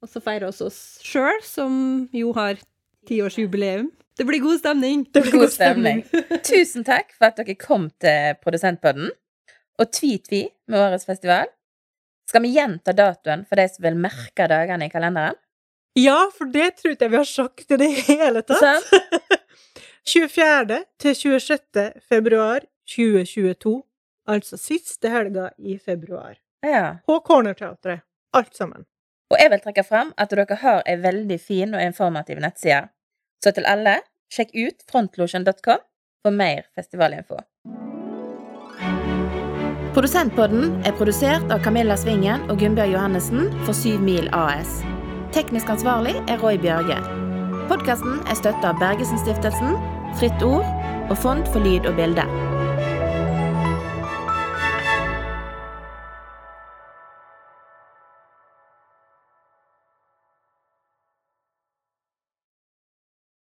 [0.00, 1.76] Og så feirer oss oss sjøl, som
[2.16, 2.56] jo har
[3.10, 3.90] tiårsjubileum.
[4.16, 5.04] Det blir god stemning!
[5.12, 6.00] Det blir God stemning.
[6.48, 9.12] Tusen takk for at dere kom til Produsentpodden.
[9.76, 11.52] Og tvi-tvi med årets festival.
[12.32, 15.36] Skal vi gjenta datoen for de som vil merke dagene i kalenderen?
[15.98, 18.84] Ja, for det tror jeg vi har sagt i det hele tatt.
[20.04, 20.82] 24.
[21.00, 21.86] til 26.
[22.08, 23.78] februar 2022.
[24.28, 26.36] Altså siste helga i februar.
[26.60, 26.98] Ja.
[27.06, 28.04] På Cornerteatret.
[28.36, 28.84] Alt sammen.
[29.32, 32.90] Og jeg vil trekke fram at dere har ei veldig fin og informativ nettside.
[33.42, 35.80] Så til alle, sjekk ut frontlosjen.com
[36.22, 37.40] for mer festivalinfo.
[39.96, 44.82] Produsentpodden er produsert av Camilla Svingen og Gunnbjørg Johannessen for Syv Mil AS.
[45.36, 46.96] Teknisk ansvarlig er Roy Bjørge.
[47.68, 49.74] Podkasten er støtta av Bergesen-stiftelsen,
[50.16, 50.64] Fritt Ord
[51.12, 52.24] og Fond for lyd og bilde.